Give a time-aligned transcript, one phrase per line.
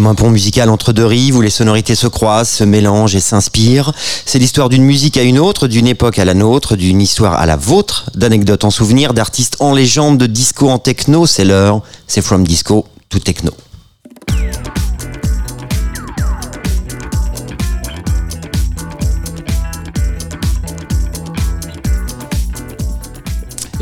[0.00, 3.20] Comme un pont musical entre deux rives où les sonorités se croisent, se mélangent et
[3.20, 3.92] s'inspirent,
[4.24, 7.44] c'est l'histoire d'une musique à une autre, d'une époque à la nôtre, d'une histoire à
[7.44, 12.22] la vôtre, d'anecdotes en souvenir, d'artistes en légende, de disco en techno, c'est l'heure, c'est
[12.22, 13.52] From Disco to Techno.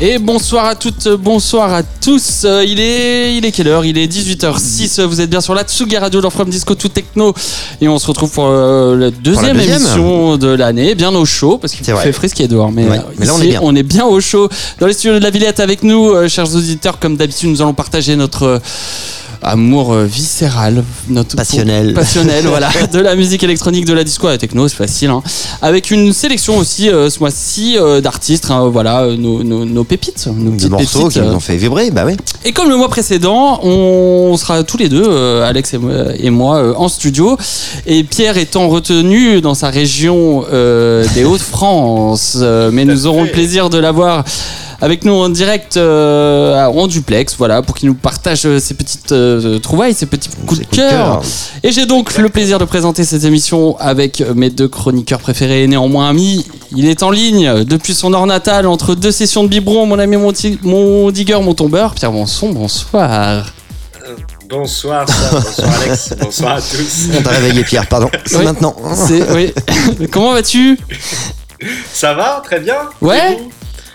[0.01, 2.43] Et bonsoir à toutes, bonsoir à tous.
[2.45, 3.83] Euh, il est, il est quelle heure?
[3.83, 5.01] Il est 18h06.
[5.03, 7.33] Vous êtes bien sur la Tsugi Radio From Disco to Techno.
[7.81, 9.81] Et on se retrouve pour euh, la deuxième deuxième.
[9.81, 11.91] émission de l'année, bien au chaud, parce qu'il fait
[12.45, 12.71] est dehors.
[12.71, 13.61] Mais, Ouais, euh, mais là, on ici, est bien.
[14.05, 14.47] au chaud.
[14.79, 17.73] Dans les studios de la Villette avec nous, euh, chers auditeurs, comme d'habitude, nous allons
[17.73, 18.59] partager notre euh,
[19.41, 21.93] amour euh, viscéral, notre Passionnel.
[21.93, 25.09] passionnel, voilà, de la musique électronique, de la disco à la techno, c'est facile.
[25.09, 25.23] hein.
[25.61, 30.27] Avec une sélection aussi euh, ce mois-ci euh, d'artistes, hein, voilà, nos, nos, nos pépites,
[30.27, 31.21] nos Des petites morceaux pépites.
[31.21, 32.17] qui nous ont fait vibrer, bah oui.
[32.45, 36.29] Et comme le mois précédent, on sera tous les deux, euh, Alex et moi, et
[36.29, 37.37] moi, euh, en studio.
[37.85, 43.31] Et Pierre étant retenu dans sa région euh, des Hauts-de-France, euh, mais nous aurons le
[43.31, 44.23] plaisir de l'avoir
[44.81, 49.11] avec nous en direct euh, en duplex, voilà, pour qu'il nous partage euh, ses petites
[49.11, 51.21] euh, trouvailles, ses petits coups de Ses coups de cœur.
[51.63, 56.09] Et j'ai donc le plaisir de présenter cette émission avec mes deux chroniqueurs préférés, néanmoins
[56.09, 56.45] amis.
[56.75, 60.17] Il est en ligne depuis son heure natale entre deux sessions de biberon, mon ami,
[60.17, 60.31] mon,
[60.63, 61.93] mon digger, mon tombeur.
[61.93, 63.53] Pierre Bonson, bonsoir.
[64.49, 65.41] Bonsoir, Sam.
[65.43, 67.09] bonsoir Alex, bonsoir à tous.
[67.15, 68.09] On t'a réveillé Pierre, pardon.
[68.25, 68.45] C'est Oui.
[68.45, 68.75] maintenant.
[69.35, 69.53] Oui.
[70.11, 70.79] Comment vas-tu?
[71.93, 73.37] Ça va, très bien Ouais.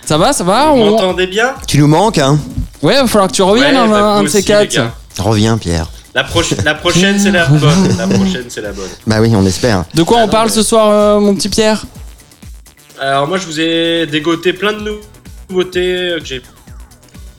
[0.06, 2.39] Ça va, ça va Vous On- m'entendez bien Tu nous manques, hein
[2.83, 4.78] Ouais, va falloir que tu reviennes Ouais, un, bah, un de ces quatre.
[5.18, 5.86] Reviens Pierre.
[6.14, 7.96] La, proche- la prochaine, c'est la bonne.
[7.98, 8.89] La prochaine, c'est la bonne.
[9.06, 9.84] Bah oui, on espère.
[9.95, 11.84] De quoi Ah on non, parle mais- ce soir, euh, mon petit Pierre?
[13.01, 14.98] Alors, moi, je vous ai dégoté plein de
[15.51, 16.40] nouveautés que j'ai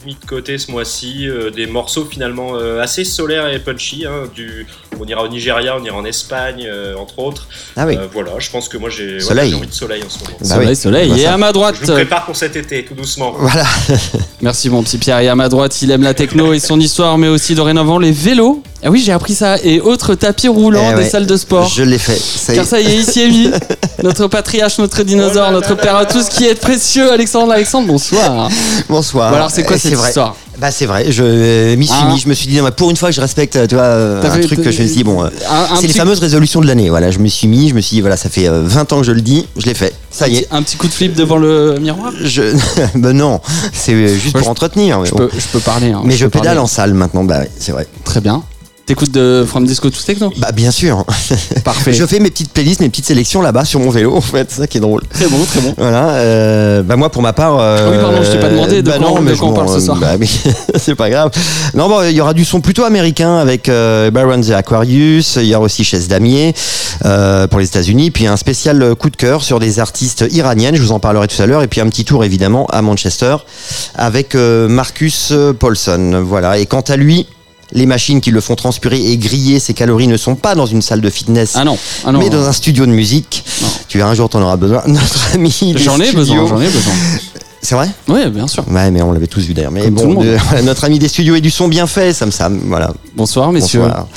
[0.05, 1.27] mis de côté ce mois-ci.
[1.27, 4.05] euh, des morceaux finalement euh, assez solaires et punchy.
[4.05, 4.67] hein, du...
[4.97, 7.47] On ira au Nigeria, on ira en Espagne, euh, entre autres.
[7.75, 7.97] Ah oui.
[7.97, 10.37] Euh, voilà, je pense que moi, j'ai envie de soleil en ce moment.
[10.39, 10.75] Bah Soleil, oui.
[10.77, 11.09] soleil.
[11.09, 11.33] Bah Et ça.
[11.33, 13.33] à ma droite, Je vous prépare pour cet été, tout doucement.
[13.37, 13.65] Voilà.
[14.41, 15.19] Merci mon petit Pierre.
[15.19, 18.11] Et à ma droite, il aime la techno et son histoire, mais aussi dorénavant les
[18.13, 18.63] vélos.
[18.83, 19.57] Ah oui, j'ai appris ça.
[19.63, 21.67] Et autres tapis roulants Eh des salles de sport.
[21.67, 22.17] Je l'ai fait.
[22.19, 22.67] Ça y Car est.
[22.69, 23.51] ça y est, ici est mis.
[24.03, 26.09] Notre patriarche, notre dinosaure, Oh là notre là père là à là.
[26.09, 27.11] tout ce qui est précieux.
[27.11, 28.49] Alexandre, Alexandre, bonsoir.
[28.89, 29.31] Bonsoir.
[29.31, 30.31] Bon, alors, c'est quoi Eh, cette vrai.
[30.57, 32.95] Bah c'est vrai, je euh, m'y suis mis, je me suis dit, non, pour une
[32.95, 35.03] fois que je respecte, tu vois, euh, un fait- truc que je me suis dit,
[35.03, 35.29] bon, euh,
[35.79, 38.01] c'est les fameuses résolutions de l'année, voilà, je me suis mis, je me suis dit,
[38.01, 40.37] voilà, ça fait euh, 20 ans que je le dis, je l'ai fait, ça y
[40.37, 40.47] est.
[40.51, 42.55] Un petit coup de flip devant le miroir Je...
[42.95, 43.41] ben non,
[43.73, 45.01] c'est euh, juste pour entretenir.
[45.01, 45.17] Mais, je bon.
[45.17, 45.91] peux, je peux parler.
[45.91, 46.59] hein, Mais je pédale parler.
[46.61, 47.85] en salle maintenant, bah ouais, c'est vrai.
[48.05, 48.41] Très bien.
[48.85, 50.31] T'écoutes de From Disco to Techno?
[50.37, 51.03] Bah bien sûr.
[51.63, 51.91] Parfait.
[51.93, 54.61] Je fais mes petites playlists, mes petites sélections là-bas sur mon vélo, en fait, c'est
[54.61, 55.01] ça qui est drôle.
[55.11, 55.73] Très bon, très bon.
[55.75, 57.57] Voilà, euh, bah moi pour ma part.
[57.59, 59.47] euh, Oui, pardon, je t'ai pas demandé de bah quoi on- non, de mais quoi
[59.49, 59.97] on parle ce soir.
[59.97, 60.13] Bah
[60.75, 61.31] c'est pas grave.
[61.73, 65.37] Non, bon, il y aura du son plutôt américain avec euh, Baron the Aquarius.
[65.37, 66.53] Il y aura aussi Chaise Damier
[67.05, 70.75] euh, pour les États-Unis, puis un spécial coup de cœur sur des artistes iraniennes.
[70.75, 73.37] Je vous en parlerai tout à l'heure, et puis un petit tour évidemment à Manchester
[73.95, 76.21] avec euh, Marcus Paulson.
[76.23, 76.59] Voilà.
[76.59, 77.25] Et quant à lui.
[77.71, 80.81] Les machines qui le font transpirer et griller ses calories ne sont pas dans une
[80.81, 82.19] salle de fitness, Ah non, ah non.
[82.19, 83.43] mais dans un studio de musique.
[83.61, 83.67] Non.
[83.87, 84.83] Tu verras un jour, t'en auras besoin.
[84.87, 85.53] Notre ami.
[85.73, 86.93] des J'en ai besoin, studios- j'en ai besoin.
[87.61, 87.89] C'est vrai?
[88.07, 88.63] Oui, bien sûr.
[88.69, 89.71] Ouais, mais on l'avait tous vu d'ailleurs.
[89.71, 92.61] Mais Comme bon, de- notre ami des studios et du son bien fait, Sam Sam.
[92.67, 92.93] Voilà.
[93.15, 93.79] Bonsoir, messieurs.
[93.81, 94.07] Bonsoir.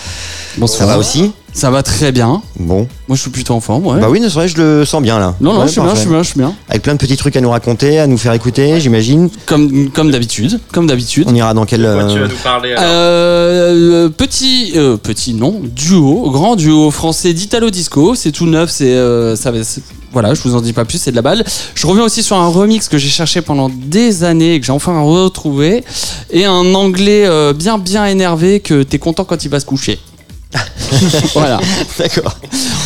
[0.58, 0.78] Bonsoir.
[0.80, 1.32] Ça va aussi?
[1.58, 2.40] Ça va très bien.
[2.60, 2.86] Bon.
[3.08, 3.98] Moi, je suis plutôt en forme, ouais.
[4.00, 5.34] Bah oui, c'est vrai, je le sens bien là.
[5.40, 5.96] non, non, Ouais, je suis bien, parfait.
[5.96, 6.54] je suis bien, je suis bien.
[6.68, 9.28] Avec plein de petits trucs à nous raconter, à nous faire écouter, j'imagine.
[9.46, 11.24] Comme, comme d'habitude, comme d'habitude.
[11.26, 11.80] On ira dans quel.
[11.80, 17.32] Tu euh, vas nous parler alors Euh, petit, euh, petit non, duo, grand duo français
[17.32, 18.14] d'Italo Disco.
[18.14, 19.82] C'est tout neuf, c'est, euh, ça va- c'est-
[20.12, 21.44] voilà, je vous en dis pas plus, c'est de la balle.
[21.74, 24.72] Je reviens aussi sur un remix que j'ai cherché pendant des années et que j'ai
[24.72, 25.82] enfin retrouvé,
[26.30, 29.98] et un anglais euh, bien bien énervé que t'es content quand il va se coucher.
[31.34, 31.60] voilà.
[31.98, 32.38] D'accord.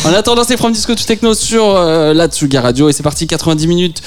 [0.05, 3.27] En attendant, c'est From Disco to Techno sur euh, la Tsuga Radio et c'est parti
[3.27, 4.01] 90 minutes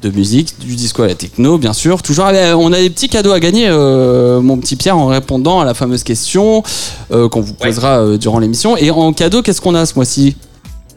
[0.00, 2.02] de musique, du disco à la techno, bien sûr.
[2.02, 5.64] Toujours, on a des petits cadeaux à gagner, euh, mon petit Pierre, en répondant à
[5.64, 6.62] la fameuse question
[7.10, 8.76] euh, qu'on vous posera durant l'émission.
[8.76, 10.36] Et en cadeau, qu'est-ce qu'on a ce mois-ci?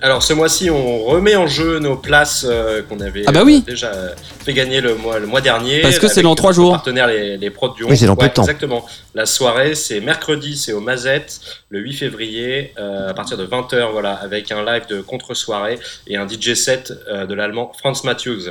[0.04, 3.64] Alors ce mois-ci, on remet en jeu nos places euh, qu'on avait Ah bah oui.
[3.68, 4.10] euh, déjà euh,
[4.44, 5.82] fait gagner le mois, le mois dernier.
[5.82, 6.72] Parce que c'est dans trois jours.
[6.72, 8.42] Partenaire les, les prods du Oui, c'est dans peu de temps.
[8.42, 8.84] Exactement.
[9.14, 11.40] La soirée, c'est mercredi, c'est au Mazette,
[11.70, 15.78] le 8 février, euh, à partir de 20h, voilà, avec un live de contre-soirée
[16.08, 18.50] et un DJ set euh, de l'allemand Franz Matthews.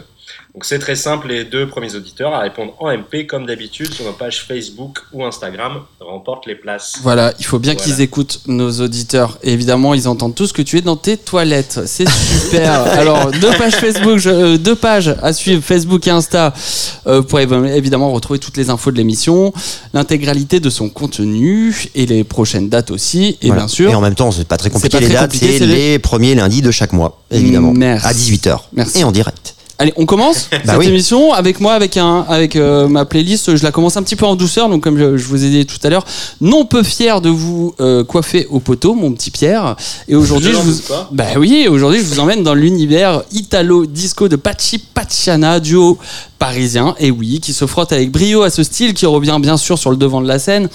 [0.53, 4.05] Donc c'est très simple, les deux premiers auditeurs à répondre en MP comme d'habitude sur
[4.05, 6.99] nos pages Facebook ou Instagram remportent les places.
[7.03, 7.85] Voilà, il faut bien Voilà.
[7.87, 9.39] qu'ils écoutent nos auditeurs.
[9.45, 11.81] Et évidemment, ils entendent tout ce que tu es dans tes toilettes.
[11.87, 12.73] C'est super.
[12.99, 16.53] Alors, deux pages Facebook, je- euh, deux pages à suivre, Facebook et Insta,
[17.07, 19.53] euh, pour év- évidemment retrouver toutes les infos de l'émission,
[19.95, 23.39] l'intégralité de son contenu et les prochaines dates aussi.
[23.41, 23.63] Et Voilà.
[23.63, 25.53] bien sûr, Et en même temps, c'est pas très compliqué pas les très dates, compliqué,
[25.53, 27.73] c'est c'est les premiers lundis de chaque mois, évidemment.
[27.73, 28.07] Merci.
[28.09, 28.59] À 18h.
[28.73, 28.99] Merci.
[28.99, 29.55] Et en direct.
[29.81, 30.89] Allez, on commence Bah cette oui.
[30.89, 33.57] émission avec moi, avec un, avec euh, ma playlist.
[33.57, 35.65] Je la commence un petit peu en douceur, donc comme je, je vous ai dit
[35.65, 36.05] tout à l'heure,
[36.43, 39.77] non peu fier de vous euh, coiffer au poteau, mon petit Pierre.
[40.07, 41.09] Et aujourd'hui, Je vous, pas.
[41.13, 45.97] bah oui, aujourd'hui, je vous emmène dans l'univers italo disco de Pachi Pacciana, duo
[46.39, 49.79] parisien, et oui, qui se frotte avec brio à ce style qui revient bien sûr
[49.79, 50.69] sur le devant de la scène.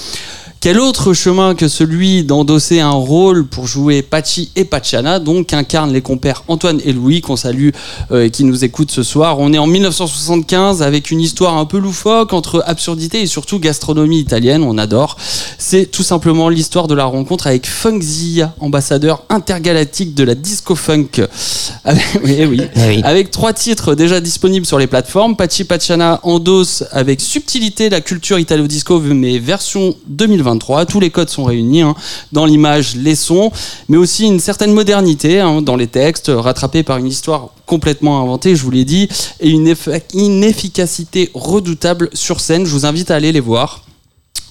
[0.65, 5.93] Quel autre chemin que celui d'endosser un rôle pour jouer Pachi et Pacciana, donc qu'incarnent
[5.93, 7.69] les compères Antoine et Louis, qu'on salue
[8.09, 9.37] euh, et qui nous écoutent ce soir.
[9.37, 14.17] On est en 1975 avec une histoire un peu loufoque entre absurdité et surtout gastronomie
[14.17, 15.17] italienne, on adore.
[15.59, 20.73] C'est tout simplement l'histoire de la rencontre avec Funk Zia, ambassadeur intergalactique de la disco
[20.73, 21.27] funk.
[21.85, 22.61] Avec, oui, oui.
[22.75, 23.01] Eh oui.
[23.03, 28.39] Avec trois titres déjà disponibles sur les plateformes, Pachi Pacciana endosse avec subtilité la culture
[28.39, 29.95] italo-disco, mais version
[30.59, 30.85] 2023.
[30.85, 31.95] Tous les codes sont réunis hein,
[32.31, 33.51] dans l'image, les sons,
[33.89, 38.55] mais aussi une certaine modernité hein, dans les textes, rattrapés par une histoire complètement inventée,
[38.55, 39.07] je vous l'ai dit,
[39.39, 42.65] et une, effa- une efficacité redoutable sur scène.
[42.65, 43.81] Je vous invite à aller les voir.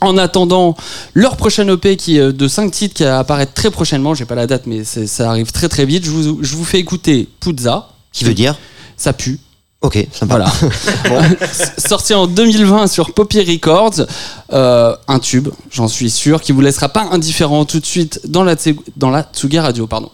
[0.01, 0.77] En attendant
[1.15, 4.47] leur prochaine EP qui est de 5 titres qui apparaître très prochainement, j'ai pas la
[4.47, 8.25] date mais ça arrive très très vite, je vous, je vous fais écouter Puzza, Qui
[8.25, 8.59] veut dire?
[8.99, 9.39] Ça pue,
[9.85, 10.47] Ok, sympa.
[11.09, 11.29] voilà.
[11.77, 14.07] Sorti en 2020 sur Poppy Records.
[14.51, 18.45] Euh, un tube, j'en suis sûr, qui vous laissera pas indifférent tout de suite dans
[18.45, 18.57] la,
[18.97, 19.87] dans la Tsuga Radio.
[19.87, 20.11] Pardon.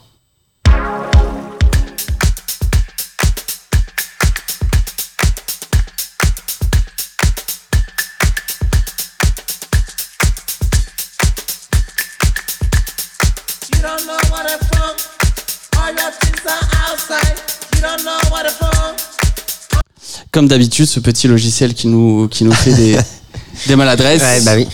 [20.33, 22.97] Comme d'habitude, ce petit logiciel qui nous, qui nous fait des,
[23.67, 24.23] des maladresses.
[24.23, 24.67] Ouais, bah oui.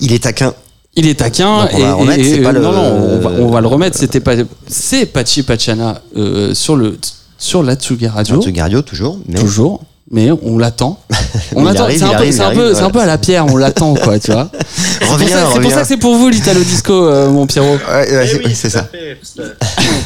[0.00, 0.54] Il est taquin.
[0.94, 1.62] Il est taquin.
[1.64, 3.98] Donc on va le remettre, pas le- Non, non, on va, on va le remettre.
[3.98, 4.34] C'était pas,
[4.66, 6.98] c'est Pachi Pachana euh, sur, le,
[7.38, 8.40] sur la Tsuga Radio.
[8.42, 9.18] Tsugario, toujours.
[9.28, 9.82] Mais Toujours.
[10.14, 10.98] Mais on l'attend.
[11.54, 12.86] On C'est un, peu- arrive, c'est il un arrive, peu, c'est voilà.
[12.86, 13.46] un peu à la pierre.
[13.46, 14.50] On l'attend, quoi, tu vois.
[14.76, 15.70] C'est pour Reviens, ça- C'est pour reviens.
[15.70, 17.74] ça que c'est pour vous l'Italo Disco, euh, mon Pierrot.
[17.76, 18.86] Ouais, ouais, Eh c'est oui, c'est ça.
[19.22, 19.42] Ça,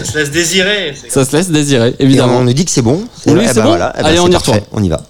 [0.04, 0.94] ça se laisse désirer.
[1.08, 2.38] Ça se laisse désirer, Et évidemment.
[2.38, 3.04] on nous dit que c'est bon.
[3.26, 3.92] Oui, Eh c'est ben bon voilà.
[3.98, 4.52] Eh ben Allez, on y parfait.
[4.52, 4.66] retourne.
[4.72, 5.00] On y va.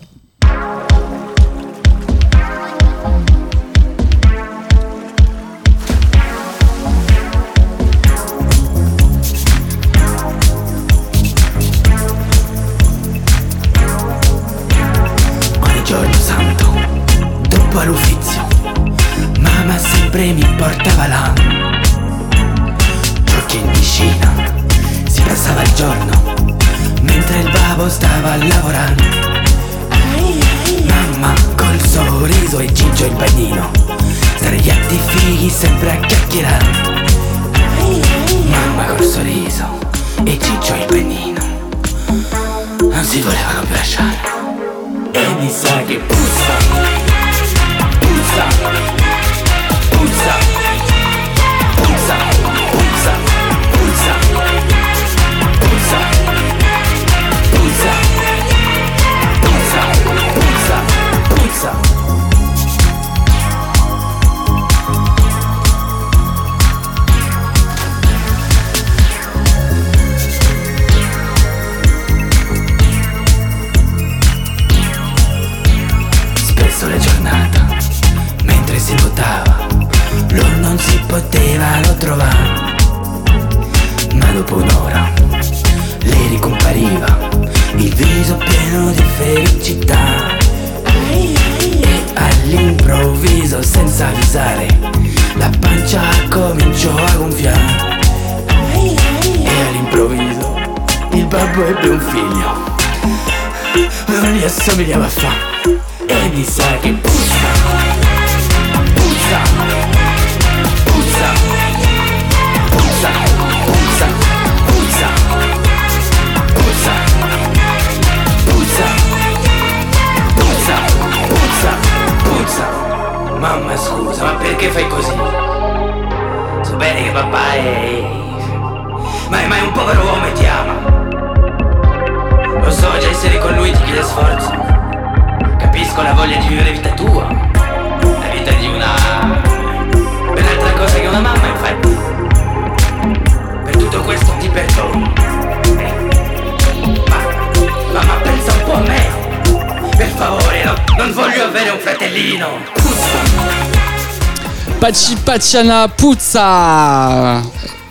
[155.96, 157.40] Puzza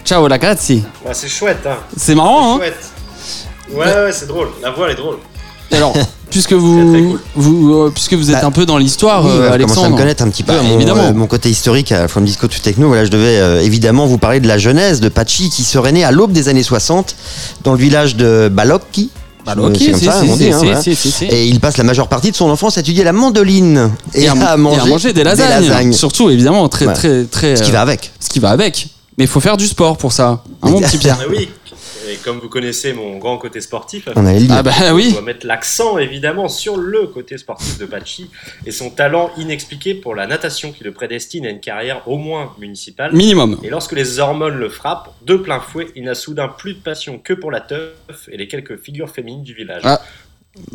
[0.03, 1.77] Ciao ragazzi Ouais, c'est chouette, hein.
[1.95, 2.91] C'est marrant, hein chouette.
[3.71, 4.49] Ouais, ouais, c'est drôle.
[4.61, 5.17] La voix, elle est drôle.
[5.71, 5.93] Alors,
[6.29, 6.77] puisque vous,
[7.11, 7.19] cool.
[7.35, 9.53] vous euh, puisque vous êtes Bah, un peu dans l'histoire, Oui, euh, commence à me
[9.53, 9.97] Alexandre.
[9.97, 10.51] connaître un petit peu.
[10.53, 11.03] Bah, mon, évidemment.
[11.03, 14.17] euh, mon côté historique à From Disco to Techno, voilà, je devais euh, évidemment vous
[14.17, 17.15] parler de la jeunesse de Pachi qui serait né à l'aube des années 60
[17.63, 19.11] dans le village de Balocchi.
[19.45, 20.81] Bah, ok, c'est comme si, ça, si, on dit, si, hein, si, voilà.
[20.81, 21.25] si, si, si.
[21.25, 24.27] Et il passe la majeure partie de son enfance à étudier la mandoline et, Et
[24.27, 25.93] à, à, manger, et à manger des lasagnes.
[25.93, 26.93] Surtout, évidemment, très, Ouais.
[26.93, 27.55] très, très.
[27.55, 28.11] Ce qui euh, va avec.
[28.19, 28.87] Ce qui va avec.
[29.17, 30.43] Mais il faut faire du sport pour ça.
[30.63, 31.49] Hein, mon petit Pierre oui.
[32.25, 34.47] Comme vous connaissez mon grand côté sportif, On dire.
[34.51, 38.31] Ah bah On doit mettre l'accent évidemment sur le côté sportif de Pachi
[38.65, 42.51] et son talent inexpliqué pour la natation qui le prédestine à une carrière au moins
[42.59, 43.13] municipale.
[43.13, 43.59] Minimum.
[43.61, 47.19] Et lorsque les hormones le frappent, de plein fouet, il n'a soudain plus de passion
[47.23, 49.81] que pour la teuf et les quelques figures féminines du village.
[49.85, 50.01] Ah.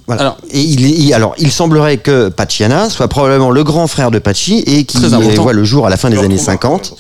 [0.07, 0.21] Voilà.
[0.23, 4.19] Alors- et il, il- alors, il semblerait que Pachiana soit probablement le grand frère de
[4.19, 5.42] Pachi et qui Très important.
[5.42, 6.95] voit le jour à la fin des années retrouve, hein, 50.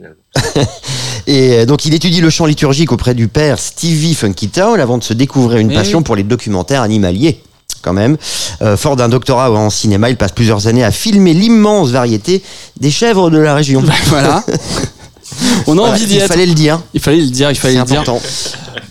[0.00, 0.66] Finalement.
[1.26, 4.98] Et euh, donc il étudie le chant liturgique auprès du père Stevie Funky Town avant
[4.98, 6.04] de se découvrir une Eh passion oui.
[6.04, 7.40] pour les documentaires animaliers.
[7.82, 8.18] Quand même.
[8.60, 12.42] Euh, fort d'un doctorat en cinéma, il passe plusieurs années à filmer l'immense variété
[12.78, 13.82] des chèvres de la région.
[14.06, 14.44] voilà.
[15.66, 16.26] On a Voilà, envie d'y il être.
[16.28, 16.80] fallait le dire.
[16.92, 18.02] Il fallait le dire, il fallait le dire.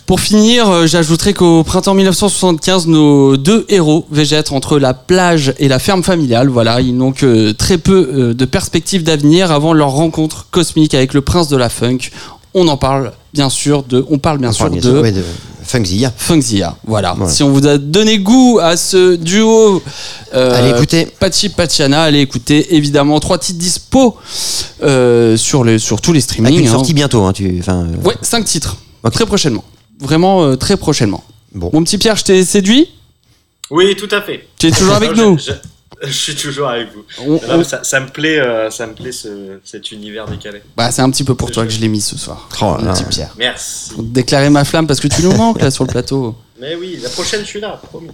[0.09, 5.67] Pour finir, euh, j'ajouterai qu'au printemps 1975, nos deux héros végètent entre la plage et
[5.67, 6.49] la ferme familiale.
[6.49, 11.13] Voilà, ils n'ont que très peu euh, de perspectives d'avenir avant leur rencontre cosmique avec
[11.13, 12.09] le prince de la funk.
[12.55, 15.01] On en parle bien sûr de, on parle bien On sûr parle bien de sûr,
[15.03, 15.23] ouais, de
[15.63, 16.11] Funkzilla.
[16.17, 16.75] Funkzilla.
[16.87, 17.13] Voilà.
[17.15, 17.31] Voilà.
[17.31, 19.83] Si on vous a donné goût à ce duo,
[20.33, 21.05] euh, Allez écoutez.
[21.19, 24.17] Pachi Pachiana, allez écouter évidemment trois titres dispo
[24.81, 26.59] euh, sur les sur tous les Avec streamings.
[26.61, 26.71] une hein.
[26.71, 27.25] sortie bientôt.
[27.25, 28.75] Hein, tu, euh, Ouais, cinq titres.
[29.11, 29.63] Très prochainement.
[29.99, 31.23] Vraiment euh, très prochainement.
[31.53, 31.69] Bon.
[31.73, 32.89] Mon petit Pierre, je t'ai séduit
[33.69, 34.47] Oui, tout à fait.
[34.57, 37.03] Tu es toujours avec Non, nous je, je- je suis toujours avec vous.
[37.19, 40.27] On- Non, on- mais ça, ça me plaît, euh, ça me plaît ce- cet univers
[40.27, 40.61] décalé.
[40.77, 42.47] Bah, C'est un petit peu pour toi que je l'ai mis ce soir.
[42.61, 43.33] Oh Mon petit Pierre.
[43.37, 43.89] Merci.
[43.93, 46.35] Pour déclarer ma flamme parce que tu nous manques là sur le plateau.
[46.61, 48.09] Mais oui, la prochaine, je suis là, promis.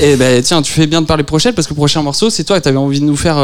[0.00, 2.44] Eh ben tiens, tu fais bien de parler prochaine parce que le prochain morceau, c'est
[2.44, 3.42] toi qui avais envie de nous faire euh,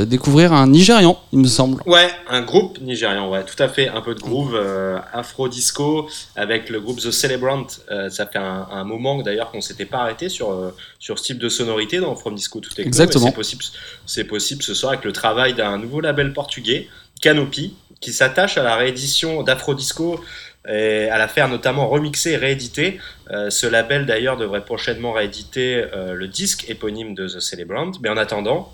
[0.00, 1.82] euh, découvrir un Nigérian, il me semble.
[1.86, 6.68] Ouais, un groupe nigérian, ouais, tout à fait, un peu de groove euh, afro-disco avec
[6.68, 7.66] le groupe The Celebrant.
[7.90, 11.38] Euh, ça fait un, un moment d'ailleurs qu'on s'était pas arrêté sur, sur ce type
[11.38, 12.84] de sonorité dans From Disco to Techno.
[12.84, 13.26] Exactement.
[13.26, 13.64] C'est possible,
[14.06, 16.88] c'est possible ce soir avec le travail d'un nouveau label portugais,
[17.20, 20.20] Canopy, qui s'attache à la réédition d'afro-disco
[20.68, 23.00] et à la faire notamment remixer et rééditer.
[23.30, 27.92] Euh, ce label d'ailleurs devrait prochainement rééditer euh, le disque éponyme de The Celebrant.
[28.02, 28.72] Mais en attendant,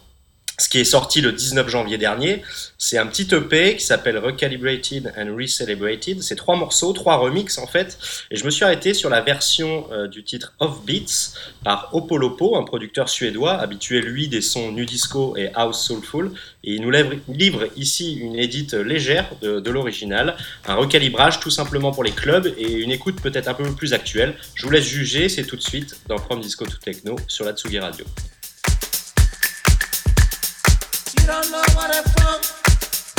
[0.58, 2.42] ce qui est sorti le 19 janvier dernier,
[2.78, 6.20] c'est un petit EP qui s'appelle Recalibrated and Recelebrated.
[6.20, 7.96] C'est trois morceaux, trois remixes en fait.
[8.32, 12.56] Et je me suis arrêté sur la version euh, du titre Off Beats par Opolopo,
[12.56, 16.32] un producteur suédois habitué lui des sons nu disco et house soulful.
[16.64, 16.90] Et il nous
[17.28, 20.36] livre, ici une édite légère de, de l'original,
[20.66, 24.34] un recalibrage tout simplement pour les clubs et une écoute peut-être un peu plus actuelle.
[24.54, 27.52] Je vous laisse juger, c'est tout de suite dans From Disco to Techno sur la
[27.52, 28.04] Tsugi Radio.
[31.28, 31.90] You don't know what.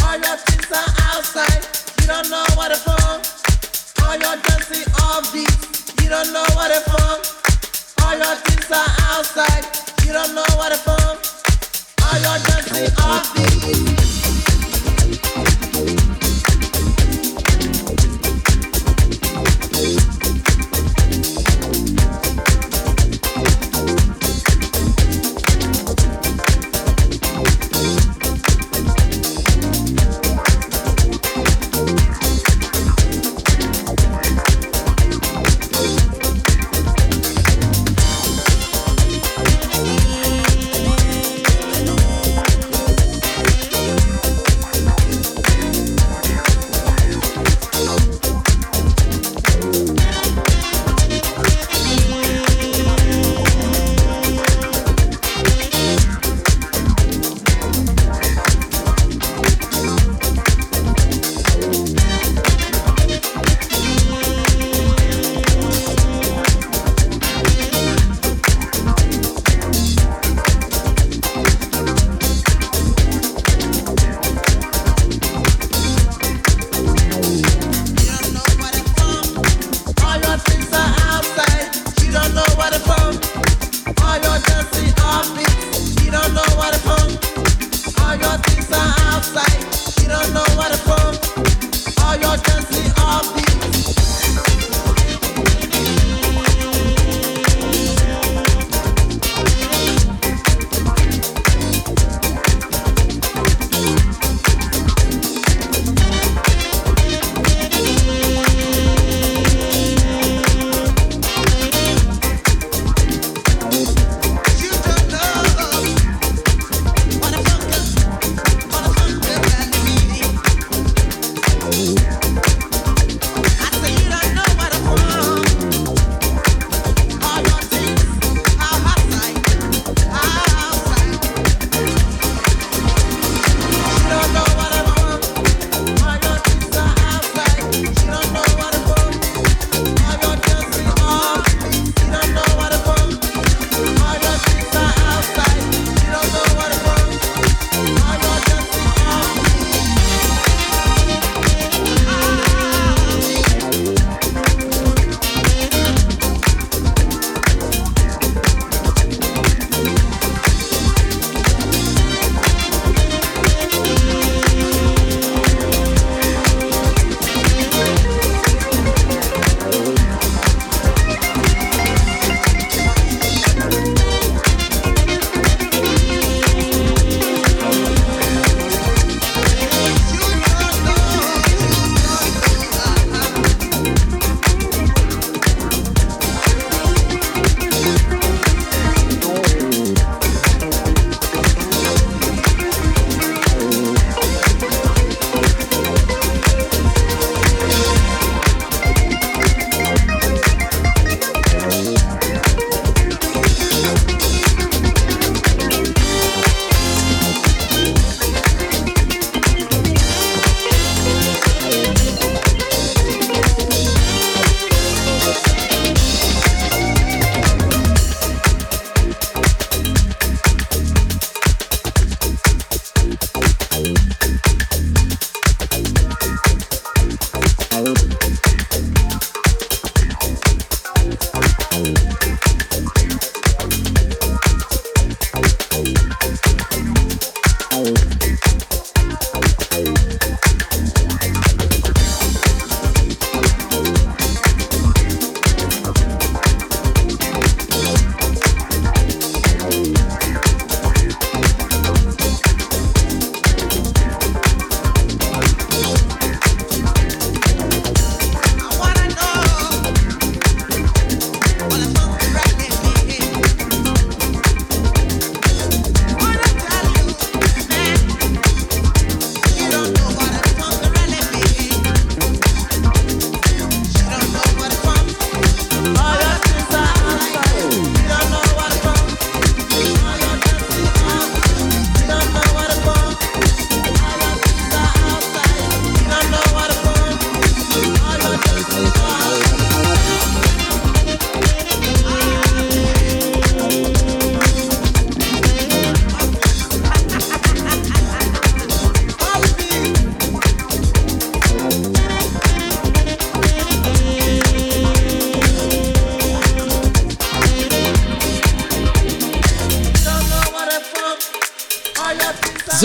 [0.01, 1.61] All your things are outside.
[2.01, 3.21] You don't know what it from.
[4.03, 5.93] All your dancing off beats.
[6.01, 7.21] You don't know what it from.
[8.03, 9.63] All your things are outside.
[10.07, 11.19] You don't know what it from.
[12.01, 14.09] All your dancing off beats.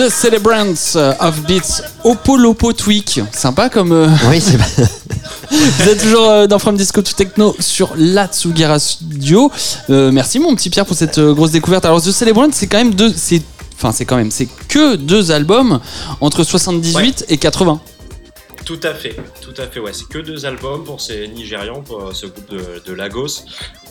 [0.05, 3.21] The Celebrants of Beats Opolopo Tweak.
[3.33, 3.91] Sympa comme.
[3.91, 4.55] euh, Oui, c'est
[5.51, 9.51] Vous êtes toujours euh, dans From Disco to Techno sur la Tsugi Radio.
[9.89, 11.85] Euh, merci mon petit Pierre pour cette euh, grosse découverte.
[11.85, 13.41] Alors The Celebrant, c'est quand même deux, c'est,
[13.77, 15.79] enfin c'est quand même, c'est que deux albums
[16.21, 17.79] entre 78 et 80.
[18.63, 19.91] Tout à fait, tout à fait, ouais.
[19.93, 23.43] C'est que deux albums pour ces Nigérians, pour euh, ce groupe de, de Lagos.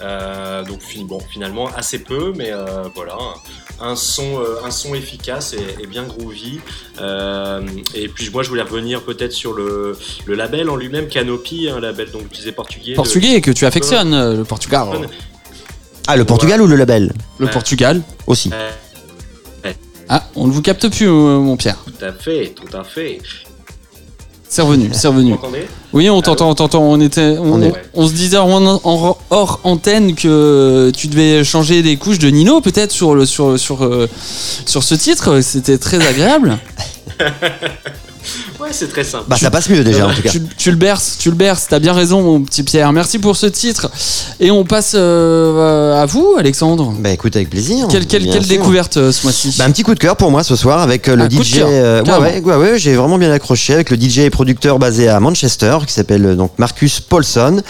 [0.02, 3.16] Euh, donc bon, finalement assez peu, mais euh, voilà,
[3.80, 6.60] un, un son, euh, un son efficace et, et bien groovy.
[7.00, 7.60] Euh,
[7.94, 11.80] et puis moi, je voulais revenir peut-être sur le, le label en lui-même, Canopy, un
[11.80, 12.92] label donc je disais portugais.
[12.92, 14.88] de- Portugais que tu affectionnes, euh, le Portugal.
[16.06, 17.52] Ah, le Portugal ou le label Le Ouais.
[17.52, 18.02] Portugal.
[18.26, 18.50] Aussi.
[18.52, 18.70] Euh,
[20.08, 21.78] Ah, on ne vous capte plus, mon Pierre.
[21.86, 23.20] tout à fait, tout à fait.
[24.54, 25.30] C'est revenu, c'est Vous revenu.
[25.32, 26.80] m'entendez Oui, on t'entend, on t'entend.
[26.84, 31.42] On était, on, On est- on se disait en- en- hors antenne que tu devais
[31.42, 34.08] changer les couches de Nino, peut-être sur le sur sur euh,
[34.64, 35.40] sur ce titre.
[35.40, 36.56] C'était très agréable.
[38.60, 39.24] Ouais, c'est très simple.
[39.28, 40.30] Bah, ça passe mieux déjà, en tout cas.
[40.30, 41.66] Tu, tu le berces, tu le berces.
[41.68, 42.92] T'as bien raison, mon petit Pierre.
[42.92, 43.90] Merci pour ce titre.
[44.40, 46.94] Et on passe euh, à vous, Alexandre.
[46.98, 47.88] Bah, écoute, avec plaisir.
[47.90, 50.44] Quelle, quelle, quelle découverte euh, ce mois-ci Bah, un petit coup de cœur pour moi
[50.44, 51.56] ce soir avec euh, le Un DJ.
[51.56, 55.20] ouais, ouais, ouais, ouais, j'ai vraiment bien accroché avec le DJ et producteur basé à
[55.20, 57.60] Manchester qui s'appelle donc Marcus Paulson.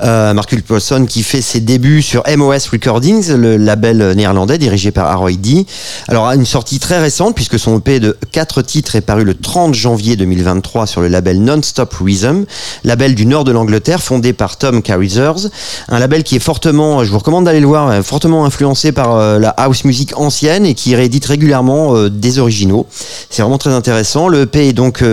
[0.00, 5.40] Marcus Paulson qui fait ses débuts sur MOS Recordings, le label néerlandais dirigé par Harold
[5.40, 5.66] D.
[6.08, 9.74] Alors une sortie très récente puisque son EP de 4 titres est paru le 30
[9.74, 12.44] janvier 2023 sur le label Non-Stop Rhythm,
[12.84, 15.48] label du nord de l'Angleterre fondé par Tom Carruthers,
[15.88, 19.14] un label qui est fortement, je vous recommande d'aller le voir, euh, fortement influencé par
[19.14, 22.86] euh, la house music ancienne et qui réédite régulièrement euh, des originaux.
[23.28, 24.28] C'est vraiment très intéressant.
[24.28, 25.04] Le EP est donc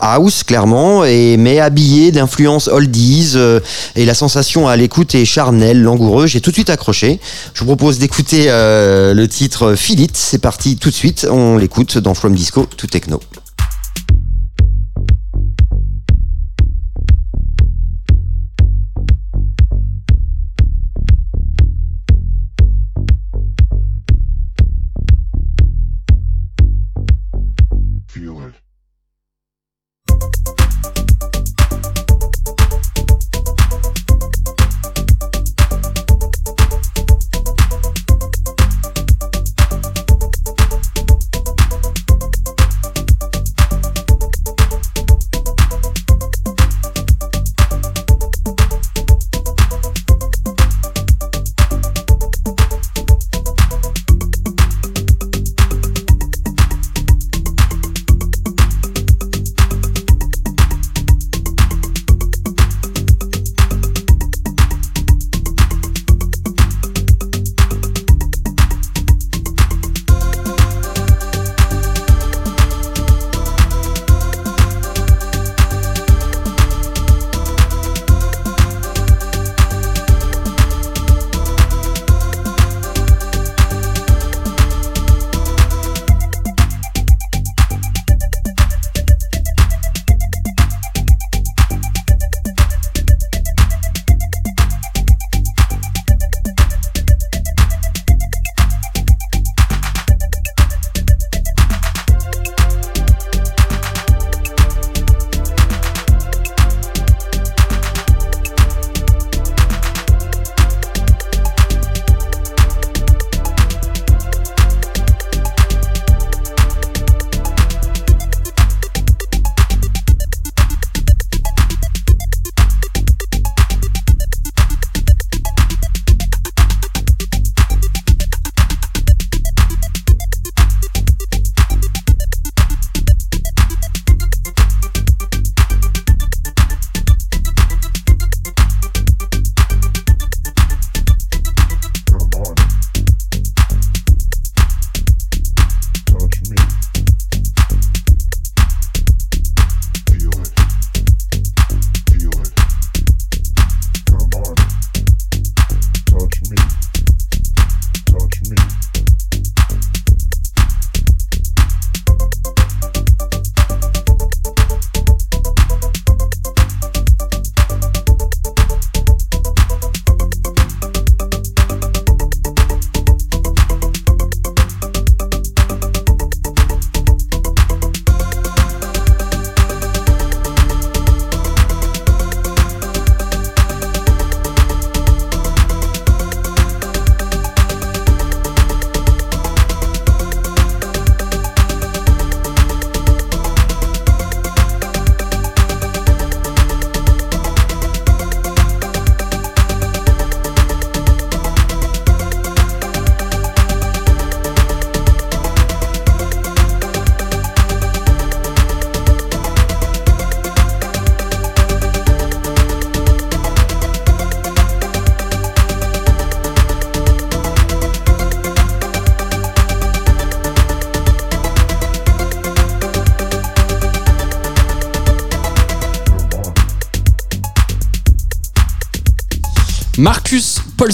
[0.00, 3.36] house clairement, mais habillé d'influences oldies
[3.96, 6.30] et la sensation à l'écoute est charnelle, langoureuse.
[6.30, 7.20] J'ai tout de suite accroché.
[7.54, 10.16] Je vous propose d'écouter le titre Feel It.
[10.16, 11.26] C'est parti tout de suite.
[11.30, 13.20] On l'écoute dans From Disco to Techno.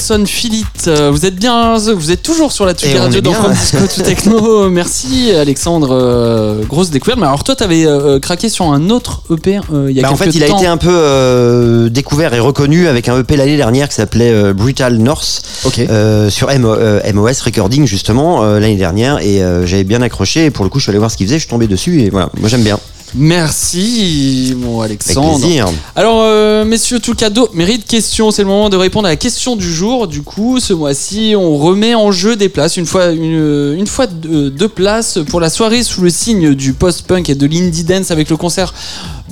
[0.08, 3.32] Paulson Philippe, euh, vous êtes bien, vous êtes toujours sur la Tsugi Radio dans.
[3.34, 4.70] From Disco to Techno.
[4.70, 7.18] Merci Alexandre, euh, grosse découverte.
[7.20, 10.10] Mais alors toi, t'avais euh, craqué sur un autre EP euh, il y a Bah,
[10.10, 10.58] en quelques fait, il a temps.
[10.58, 14.54] été un peu euh, découvert et reconnu avec un EP l'année dernière qui s'appelait euh,
[14.54, 15.42] Brutal North
[15.78, 20.46] euh, sur MO, euh, MOS Recording justement euh, l'année dernière et euh, j'avais bien accroché
[20.46, 22.00] et pour le coup je suis allé voir ce qu'il faisait, je suis tombé dessus
[22.00, 22.78] et voilà, moi j'aime bien.
[23.14, 25.38] Merci mon Avec Alexandre.
[25.38, 25.66] plaisir.
[25.96, 26.27] Alors, euh,
[26.68, 28.30] messieurs, tout cadeau mérite question.
[28.30, 30.06] C'est le moment de répondre à la question du jour.
[30.06, 32.76] Du coup, ce mois-ci, on remet en jeu des places.
[32.76, 37.30] Une fois, une, une fois deux, places pour la soirée sous le signe du post-punk
[37.30, 38.74] et de l'indie dance avec le concert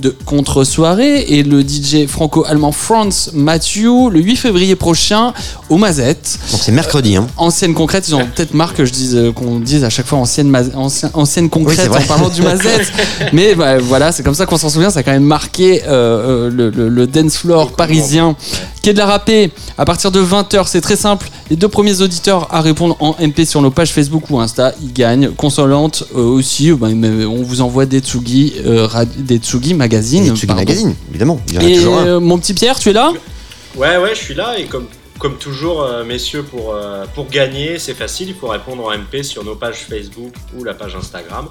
[0.07, 5.33] de contre-soirée et le DJ franco-allemand Franz Mathieu le 8 février prochain
[5.69, 6.38] au Mazette.
[6.53, 7.27] Donc c'est mercredi hein.
[7.37, 10.19] Ancienne concrète, ils ont peut-être marre que je dise euh, qu'on dise à chaque fois
[10.19, 12.92] ancienne, ma- ancien- ancienne concrète en parlant du Mazette.
[13.33, 14.90] Mais bah, voilà, c'est comme ça qu'on s'en souvient.
[14.90, 18.37] Ça a quand même marqué euh, euh, le, le- le dance floor parisien.
[18.87, 20.68] Qui est de la râpée à partir de 20h.
[20.68, 21.29] C'est très simple.
[21.51, 24.92] Les deux premiers auditeurs à répondre en MP sur nos pages Facebook ou Insta, ils
[24.92, 25.31] gagnent.
[25.33, 26.70] Consolante euh, aussi.
[26.70, 30.22] euh, bah, on vous envoie des Tsugi, euh, des Tsugi Magazine.
[30.27, 30.61] Et Tsugi pardon.
[30.61, 31.40] Magazine, évidemment.
[31.49, 32.20] Il y en a Et toujours un.
[32.20, 33.11] mon petit Pierre, tu es là?
[33.75, 34.87] Ouais, ouais, je suis là et comme,
[35.18, 39.25] comme toujours, euh, messieurs, pour, euh, pour gagner, c'est facile, il faut répondre en MP
[39.25, 41.49] sur nos pages Facebook ou la page Instagram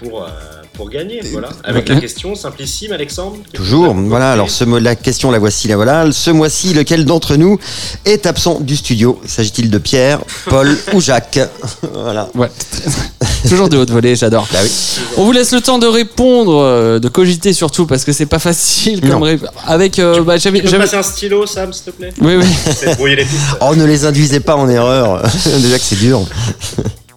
[0.00, 0.28] pour, euh,
[0.74, 1.20] pour gagner.
[1.32, 1.50] Voilà.
[1.64, 3.36] Avec la question simplissime, Alexandre.
[3.52, 3.94] Toujours.
[3.94, 4.32] Voilà.
[4.32, 6.10] Alors ce, la question, la voici, la voilà.
[6.12, 7.58] Ce mois-ci, lequel d'entre nous
[8.04, 9.20] est absent du studio?
[9.26, 11.38] S'agit-il de Pierre, Paul ou Jacques?
[11.92, 12.28] Voilà.
[12.34, 12.50] Ouais.
[13.48, 14.46] Toujours de haute volée, j'adore.
[14.52, 14.70] Bah oui.
[15.16, 18.38] On vous laisse le temps de répondre, euh, de cogiter surtout parce que c'est pas
[18.38, 21.84] facile comme ré- avec euh, bah, j'avais Tu peux j'avais- passer un stylo, Sam, s'il
[21.84, 22.12] te plaît?
[22.20, 22.44] Oui oui.
[22.76, 23.40] C'est brouiller les pistes.
[23.60, 25.22] Oh, ne les induisez pas en erreur.
[25.44, 26.20] Déjà que c'est dur.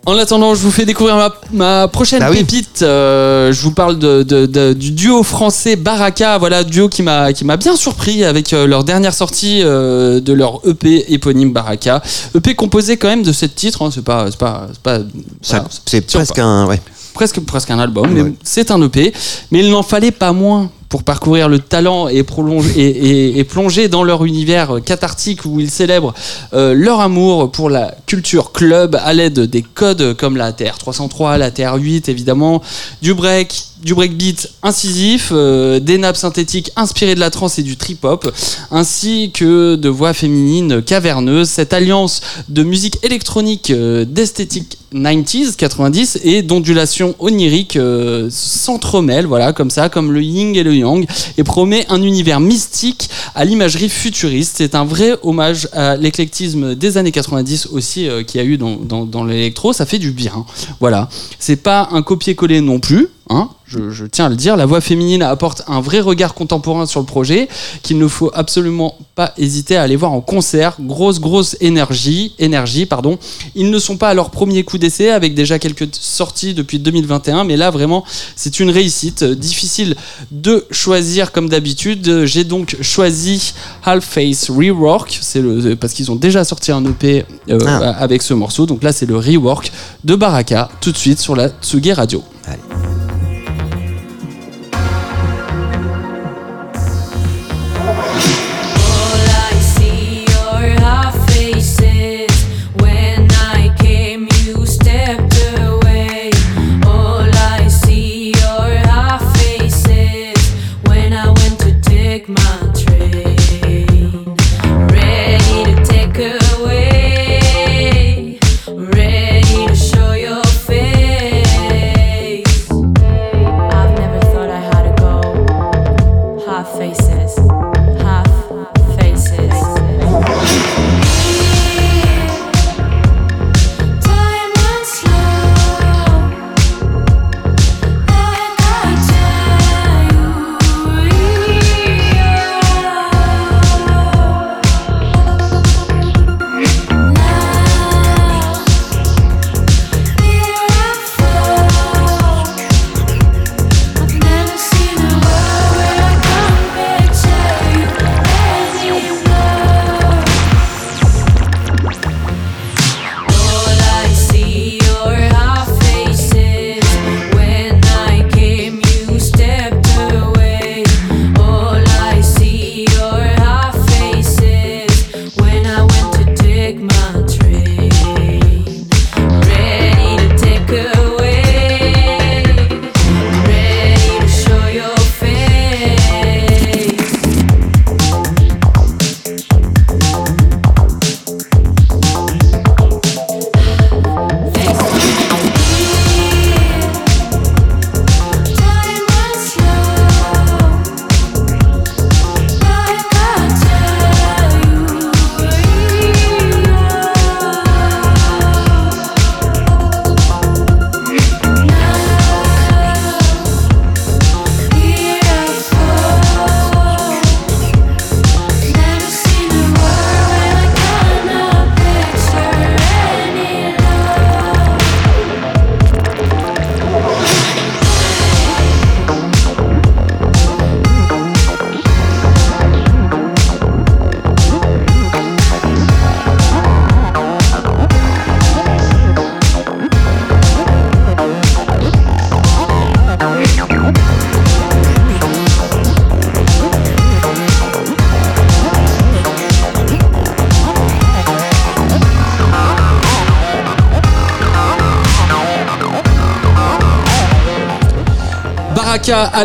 [0.08, 2.38] En attendant, je vous fais découvrir ma, ma prochaine Bah oui.
[2.44, 2.84] pépite.
[2.84, 6.38] Euh, je vous parle de, de- de- du duo français Baraka.
[6.38, 10.32] Voilà, duo qui m'a qui m'a bien surpris avec euh, leur dernière sortie euh, de
[10.34, 12.04] leur EP éponyme Baraka.
[12.36, 13.82] EP composé quand même de sept titres.
[13.82, 13.90] hein.
[13.92, 15.00] c'est pas c'est pas c'est pas
[15.50, 16.68] voilà, c'est presque un.
[16.68, 16.80] Ouais.
[17.16, 19.12] presque presque un album, mais c'est un EP.
[19.50, 22.24] Mais il n'en fallait pas moins pour parcourir le talent et,
[23.44, 26.14] plonger dans leur univers cathartique où ils célèbrent
[26.54, 31.52] euh, leur amour pour la culture club à l'aide des codes comme la TR303, la
[31.52, 32.62] TR8 évidemment,
[33.02, 37.78] du break, du breakbeat incisif, euh, des nappes synthétiques inspirées de la trance et du
[37.78, 38.30] trip-hop,
[38.72, 41.50] ainsi que de voix féminines caverneuses.
[41.50, 49.54] Cette alliance de musique électronique euh, d'esthétique 90s, 90 et d'ondulation onirique euh, s'entremêlent, voilà,
[49.54, 51.06] comme ça, comme le yin et le yang,
[51.38, 54.56] et promet un univers mystique à l'imagerie futuriste.
[54.58, 58.58] C'est un vrai hommage à l'éclectisme des années 90 aussi euh, qu'il y a eu
[58.58, 59.74] dans, dans, l'électro.
[59.74, 60.46] Ça fait du bien.
[60.80, 61.10] Voilà.
[61.40, 63.10] C'est pas un copier-coller non plus.
[63.30, 66.86] Hein, je, je tiens à le dire, la voix féminine apporte un vrai regard contemporain
[66.86, 67.48] sur le projet
[67.82, 70.76] qu'il ne faut absolument pas hésiter à aller voir en concert.
[70.80, 73.18] Grosse, grosse énergie, énergie, pardon.
[73.56, 77.46] Ils ne sont pas à leur premier coup d'essai avec déjà quelques sorties depuis 2021,
[77.46, 78.04] mais là vraiment
[78.36, 79.24] c'est une réussite.
[79.24, 79.96] Difficile
[80.32, 82.26] de choisir comme d'habitude.
[82.26, 87.26] J'ai donc choisi Half Face Rework, c'est le parce qu'ils ont déjà sorti un EP
[87.50, 87.90] euh, Ah.
[87.98, 88.68] avec ce morceau.
[88.68, 89.72] Donc là c'est le rework
[90.04, 92.24] de Baraka tout de suite sur la Tsugi Radio.
[92.48, 92.95] All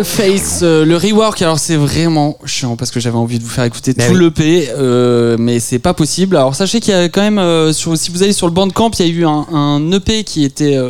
[0.01, 1.43] Alface, euh, le rework.
[1.43, 4.21] Alors c'est vraiment chiant parce que j'avais envie de vous faire écouter Mais tout oui.
[4.25, 6.37] l'EP, euh, mais c'est pas possible.
[6.37, 8.91] Alors sachez qu'il y a quand même, euh, sur, si vous allez sur le Bandcamp,
[8.99, 10.89] il y a eu un, un EP qui était euh,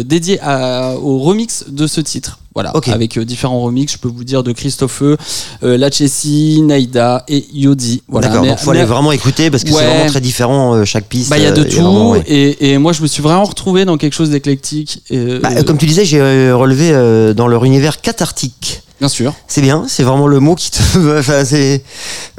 [0.00, 2.38] euh, dédié à- au remix de ce titre.
[2.54, 5.16] Voilà, avec euh, différents remix, je peux vous dire de Christophe, euh,
[5.62, 8.02] Lachessi, Naïda et Yodi.
[8.08, 9.76] Voilà, D'accord, donc faut aller vraiment écouter parce que Ouais.
[9.78, 11.30] c'est vraiment très différent euh, chaque piste.
[11.30, 12.24] Bah, il y a de euh, vraiment, tout, ouais.
[12.26, 15.02] et, et moi je me suis vraiment retrouvé dans quelque chose d'éclectique.
[15.42, 16.92] Bah, comme tu disais, j'ai relevé
[17.34, 18.82] dans leur univers cathartique.
[19.00, 19.34] Bien sûr.
[19.48, 20.78] C'est bien, c'est vraiment le mot qui te.
[21.18, 21.82] enfin, c'est.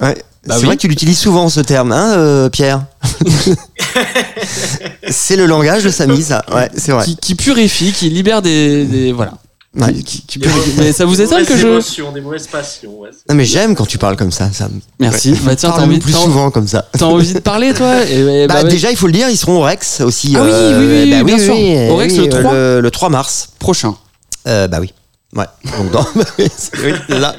[0.02, 0.15] Ouais.
[0.45, 0.65] Bah c'est oui.
[0.65, 2.84] vrai que tu l'utilises souvent ce terme, hein, euh, Pierre
[5.10, 6.43] C'est le langage de Samy, ça.
[6.54, 7.06] Ouais, c'est vrai.
[7.06, 8.86] Qui, qui purifie, qui libère des.
[8.86, 9.34] des- voilà.
[9.75, 9.91] Ouais.
[9.93, 10.71] Qui- qui- qui purifie.
[10.77, 11.65] Mais ça vous étonne que je.
[11.67, 12.99] émotions, des mauvaises passions.
[12.99, 13.09] ouais.
[13.27, 14.51] Non, mais j'aime quand tu parles comme ça.
[14.53, 15.31] ça me- Merci.
[15.31, 15.38] Ouais.
[15.43, 16.86] Bah tiens, t'as envie, plus t'as- souvent comme ça.
[16.95, 18.69] t'as envie de parler toi Et- Bah, bah ouais.
[18.69, 20.36] Déjà, il faut le dire, ils seront au Rex aussi.
[20.38, 21.55] Ah oui, euh, oui, oui, bah bien sûr.
[21.55, 22.53] oui, Au Rex, oui, le euh, 3.
[22.53, 23.49] le, le 3 mars.
[23.57, 23.95] prochain.
[24.47, 24.93] Euh, bah oui.
[25.36, 25.45] Ouais.
[25.77, 26.05] Donc, dans-
[26.38, 26.45] oui,
[26.83, 27.36] oui, là.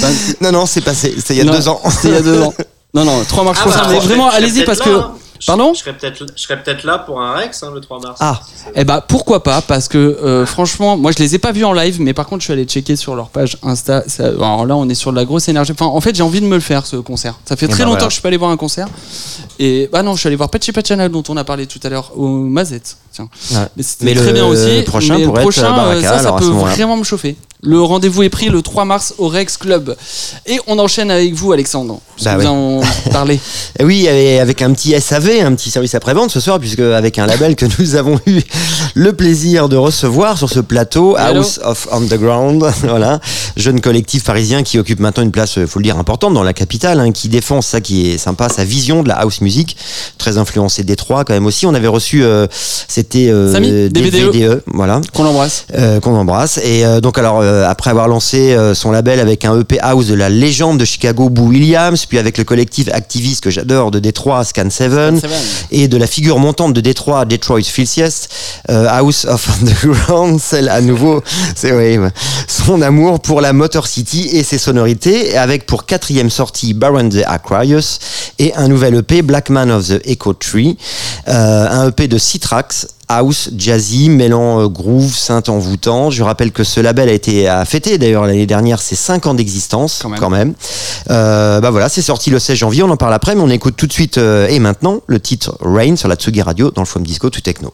[0.00, 0.08] Bah,
[0.42, 1.14] Non, non, c'est passé.
[1.16, 1.80] C'était il y a non, deux ans.
[1.90, 2.52] C'était il y a deux ans.
[2.94, 3.82] Non, non, 3 mars Ah, prochain.
[3.84, 4.88] bah, mais vraiment, allez-y parce que.
[4.88, 5.14] là, hein.
[5.46, 8.18] Pardon Je serais peut-être je serais peut-être là pour un Rex hein, le 3 mars.
[8.20, 8.40] Ah.
[8.74, 11.72] Eh bah pourquoi pas parce que euh, franchement moi je les ai pas vus en
[11.72, 14.76] live mais par contre je suis allé checker sur leur page Insta ça- alors là
[14.76, 16.60] on est sur de la grosse énergie enfin en fait j'ai envie de me le
[16.60, 18.06] faire ce concert ça fait Eh très ben longtemps voilà.
[18.06, 18.88] que je suis pas allé voir un concert
[19.58, 21.88] et bah non je suis allé voir Patchy Pachana dont on a parlé tout à
[21.88, 23.58] l'heure au Mazette tiens Ouais.
[23.76, 26.32] mais c'était Mais très le bien aussi prochain mais le prochain, Baraka, euh, ça ça
[26.32, 29.96] peut vraiment me chauffer le rendez-vous est pris le 3 mars au Rex Club
[30.46, 32.46] et on enchaîne avec vous Alexandre Bah vous ouais.
[32.46, 33.40] en parler
[33.78, 37.26] Et oui, avec un petit SAV, un petit service après-vente ce soir, puisque avec un
[37.26, 38.40] label que nous avons eu
[38.94, 41.40] le plaisir de recevoir sur ce plateau, Hello.
[41.40, 43.20] House of Underground, voilà,
[43.56, 47.00] jeune collectif parisien qui occupe maintenant une place, faut le dire, importante dans la capitale,
[47.00, 49.76] hein, qui défend ça qui est sympa, sa vision de la house music,
[50.18, 51.66] très influencé Détroit quand même aussi.
[51.66, 52.46] On avait reçu, euh,
[52.88, 54.30] c'était euh, Samy, DVDE.
[54.32, 56.58] DVDE, voilà, qu'on l'embrasse euh, qu'on embrasse.
[56.58, 60.06] Et euh, donc alors euh, après avoir lancé euh, son label avec un EP House
[60.06, 63.98] de la légende de Chicago, Boo Williams, puis avec le collectif activiste que j'adore de
[63.98, 65.20] Détroit, Scan 7, Seven.
[65.70, 68.28] et de la figure montante de Détroit, Detroit Filthiest,
[68.70, 71.22] euh, House of Underground, celle à nouveau,
[71.56, 71.98] c'est oui,
[72.46, 77.22] son amour pour la Motor City et ses sonorités, avec pour quatrième sortie Baron the
[77.26, 77.98] Aquarius
[78.38, 80.76] et un nouvel EP Black Man of the Echo Tree,
[81.26, 86.10] un EP de six tracks house, jazzy, mêlant euh, groove, synth envoûtant.
[86.10, 89.34] Je rappelle que ce label a été à fêter d'ailleurs l'année dernière ses 5 ans
[89.34, 90.20] d'existence Quand même.
[90.20, 90.54] quand même.
[91.10, 93.76] Euh, bah voilà, c'est sorti le 16 janvier, on en parle après, mais on écoute
[93.76, 96.86] tout de suite euh, et maintenant le titre Rain sur la Tsugi Radio dans le
[96.86, 97.72] Forum Disco tout techno.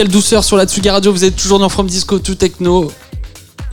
[0.00, 2.90] Quelle douceur sur la Tsugi Radio, vous êtes toujours dans From Disco to Techno.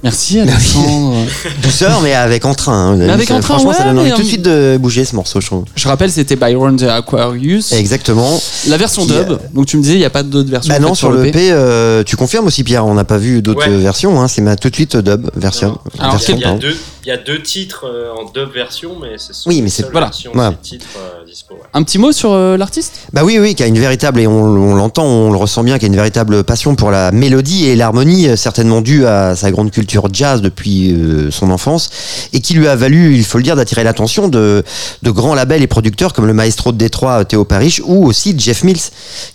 [0.03, 1.15] Merci Alexandre.
[1.63, 2.91] Douceur, mais avec entrain.
[2.91, 2.95] hein.
[2.97, 5.47] Mais avec entrain, Franchement, ça donne envie tout de suite de bouger ce morceau, je
[5.47, 5.63] trouve.
[5.75, 7.71] Je rappelle, c'était Byron the Aquarius.
[7.71, 8.39] Exactement.
[8.67, 9.31] La version Qui, dub.
[9.31, 10.71] euh, Donc tu me disais, il n'y a pas d'autres versions.
[10.71, 13.67] Bah non, sur le P, euh, tu confirmes aussi, Pierre, on n'a pas vu d'autres
[13.67, 13.77] Ouais.
[13.77, 14.21] versions.
[14.21, 15.79] Hein, c'est ma tout de suite dub version.
[15.97, 18.97] Alors, version, Il y, a deux, il y a deux titres euh, en deux versions,
[19.01, 20.11] mais c'est Oui, mais c'est- voilà.
[20.11, 21.55] de titres euh, dispo.
[21.55, 21.61] ouais.
[21.73, 23.06] Un petit mot sur euh, l'artiste?
[23.13, 25.79] Bah oui, oui, qui a une véritable, et on, on l'entend, on le ressent bien,
[25.79, 29.49] qui a une véritable passion pour la mélodie et l'harmonie, euh, certainement due à sa
[29.49, 31.89] grande culture jazz depuis euh, son enfance,
[32.33, 34.63] et qui lui a valu, il faut le dire, d'attirer l'attention de,
[35.03, 38.63] de grands labels et producteurs comme le maestro de Détroit, Théo Parrish, ou aussi Jeff
[38.63, 38.77] Mills,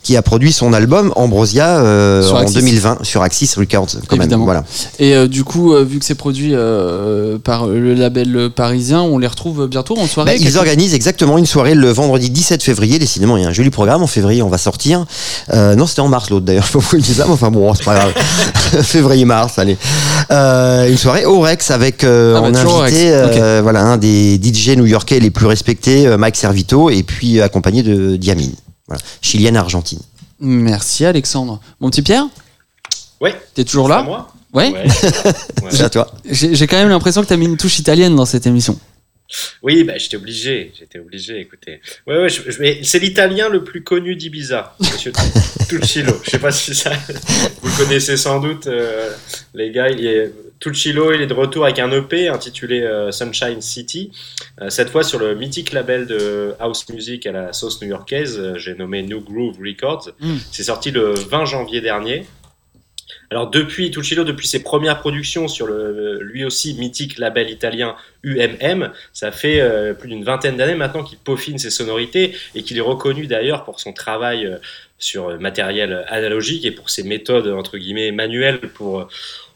[0.02, 2.54] qui a produit son album Ambrosia euh, en Axis.
[2.54, 4.44] 2020 sur Axis Records, quand Évidemment.
[4.44, 4.44] même.
[4.44, 4.64] Voilà.
[4.98, 6.52] Et euh, du coup, vu que c'est produit
[7.44, 10.32] par le label parisien, on les retrouve bientôt en soirée.
[10.32, 12.98] Bah, ils organisent exactement une soirée le vendredi 17 février.
[12.98, 14.02] Décidément, il y a un joli programme.
[14.02, 15.04] En février, on va sortir.
[15.52, 16.66] Euh, non, c'était en mars l'autre d'ailleurs.
[16.66, 18.12] Je sais pas pourquoi ça, mais enfin bon, c'est pas grave.
[18.82, 19.76] Février-mars, allez.
[20.30, 24.70] Euh, une soirée au Rex avec euh, Ah bah, invité euh, voilà, un des DJ
[24.70, 28.54] new-yorkais les plus respectés, euh, Mike Servito, et puis accompagné de Diamine.
[28.88, 29.02] Voilà.
[29.20, 30.00] Chilienne argentine.
[30.40, 31.60] Merci Alexandre.
[31.80, 32.26] Mon petit Pierre
[33.20, 33.34] Ouais.
[33.54, 34.70] T'es toujours là moi Ouais.
[34.72, 34.84] Ouais.
[35.62, 35.68] Ouais.
[35.70, 36.08] C'est à toi.
[36.28, 38.76] J'ai j'ai quand même l'impression que t'as mis une touche italienne dans cette émission.
[39.62, 41.80] Oui, bah, j'étais obligé, j'étais obligé, écoutez.
[42.06, 45.12] Ouais, ouais, je- je- mais c'est l'italien le plus connu d'Ibiza, monsieur
[45.68, 46.12] Tuccilo.
[46.24, 46.92] Je sais pas si ça,
[47.62, 49.10] vous connaissez sans doute, euh,
[49.54, 49.88] les gars.
[49.90, 54.12] Il est, Tuccilo, il est de retour avec un EP intitulé euh, Sunshine City.
[54.60, 58.74] Euh, cette fois sur le mythique label de house music à la sauce new-yorkaise, j'ai
[58.74, 60.10] nommé New Groove Records.
[60.20, 60.36] Mm.
[60.52, 62.26] C'est sorti le 20 janvier dernier.
[63.32, 68.92] Alors depuis Tuccilo, depuis ses premières productions sur le lui aussi mythique label italien UMM,
[69.14, 72.82] ça fait euh, plus d'une vingtaine d'années maintenant qu'il peaufine ses sonorités et qu'il est
[72.82, 74.58] reconnu d'ailleurs pour son travail euh,
[74.98, 79.08] sur euh, matériel analogique et pour ses méthodes entre guillemets manuelles pour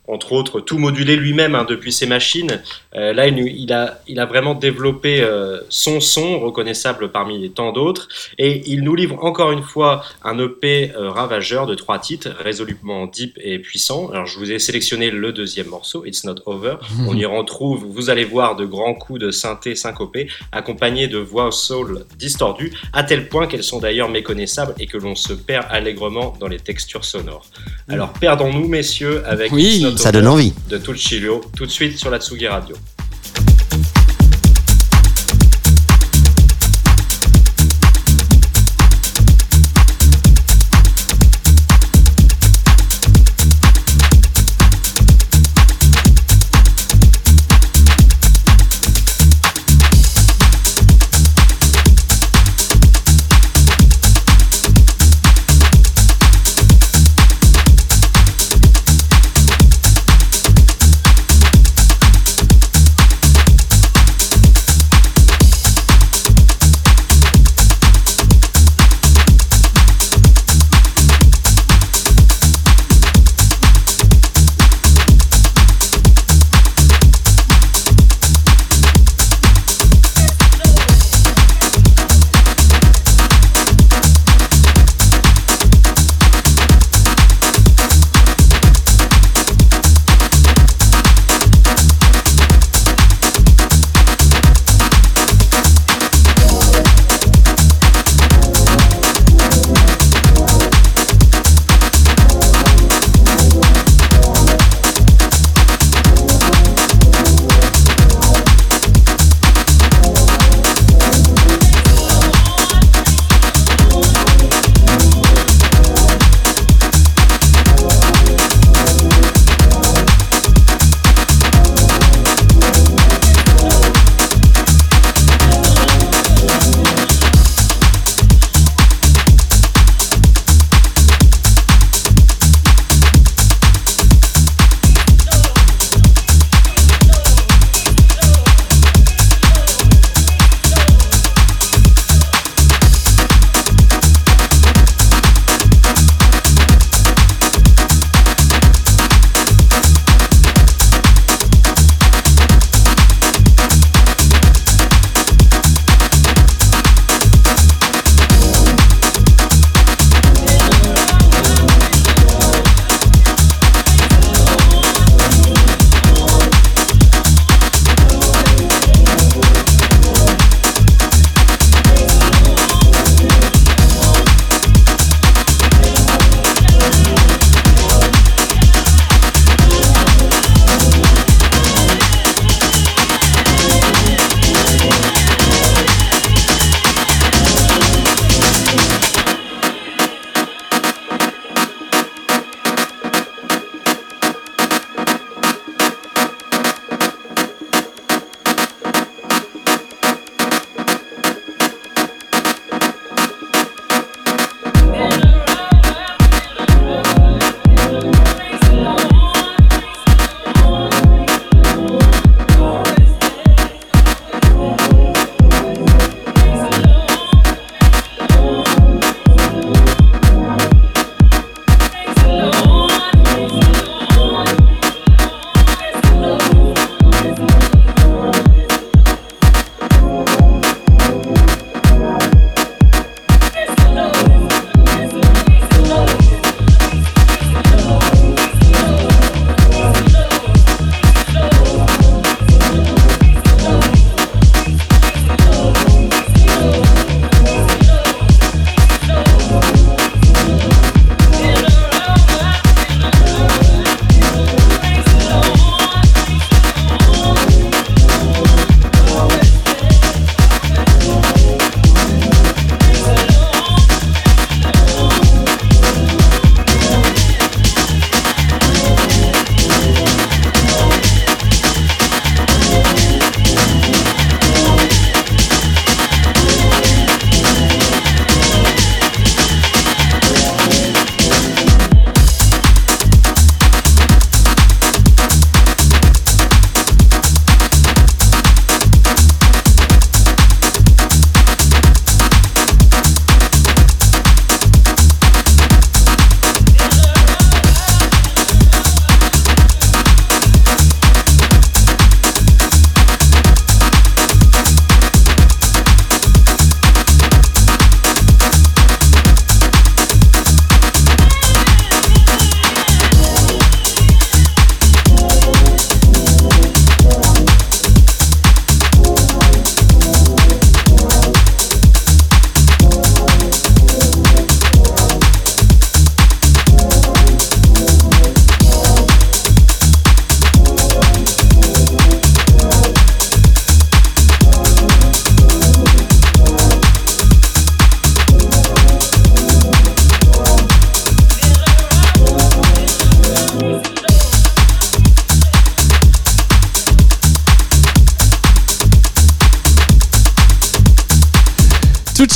[0.09, 2.63] entre autres tout moduler lui-même hein, depuis ses machines.
[2.95, 7.73] Euh, là, il, il a, il a vraiment développé euh, son son reconnaissable parmi tant
[7.73, 12.29] d'autres et il nous livre encore une fois un EP euh, ravageur de trois titres
[12.39, 14.11] résolument deep et puissant.
[14.11, 16.77] Alors je vous ai sélectionné le deuxième morceau, It's Not Over.
[17.09, 21.49] On y retrouve, vous allez voir, de grands coups de synthé syncopés accompagnés de voix
[21.49, 25.67] au soul distordues, à tel point qu'elles sont d'ailleurs méconnaissables et que l'on se perd
[25.71, 27.47] allègrement dans les textures sonores.
[27.89, 30.53] Alors perdons-nous, messieurs, avec Oui, It's Not Ça donne envie.
[30.69, 32.77] de Tuccilio, tout de suite sur la Tsugi Radio.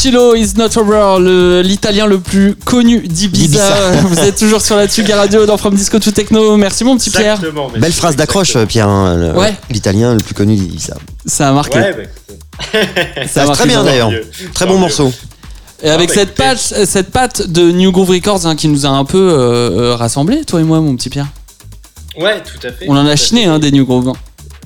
[0.00, 3.90] Tuccillo is not over, l'italien le plus connu d'Ibiza.
[4.08, 6.56] Vous êtes toujours sur la Tuga Radio dans From Disco to Techno.
[6.56, 7.38] Merci mon petit Pierre.
[7.78, 8.66] Belle phrase d'accroche, exactement.
[8.66, 8.88] Pierre.
[8.88, 9.54] hein, le- Ouais.
[9.68, 10.94] L'italien le plus connu dit ça.
[11.26, 11.78] Ça a marqué.
[11.78, 12.08] Ouais,
[12.72, 12.78] bah,
[13.28, 14.10] Ça a marqué très bien d'ailleurs.
[14.54, 15.12] Très bon morceau.
[15.82, 16.44] Et avec bah, cette écoutez.
[16.44, 19.96] patte, cette patte de New Groove Records hein, qui nous a un peu euh, euh,
[19.96, 21.26] rassemblés, toi et moi, mon petit Pierre.
[22.18, 22.86] Ouais, tout à fait.
[22.88, 24.14] On en a chiné hein, des New Groove.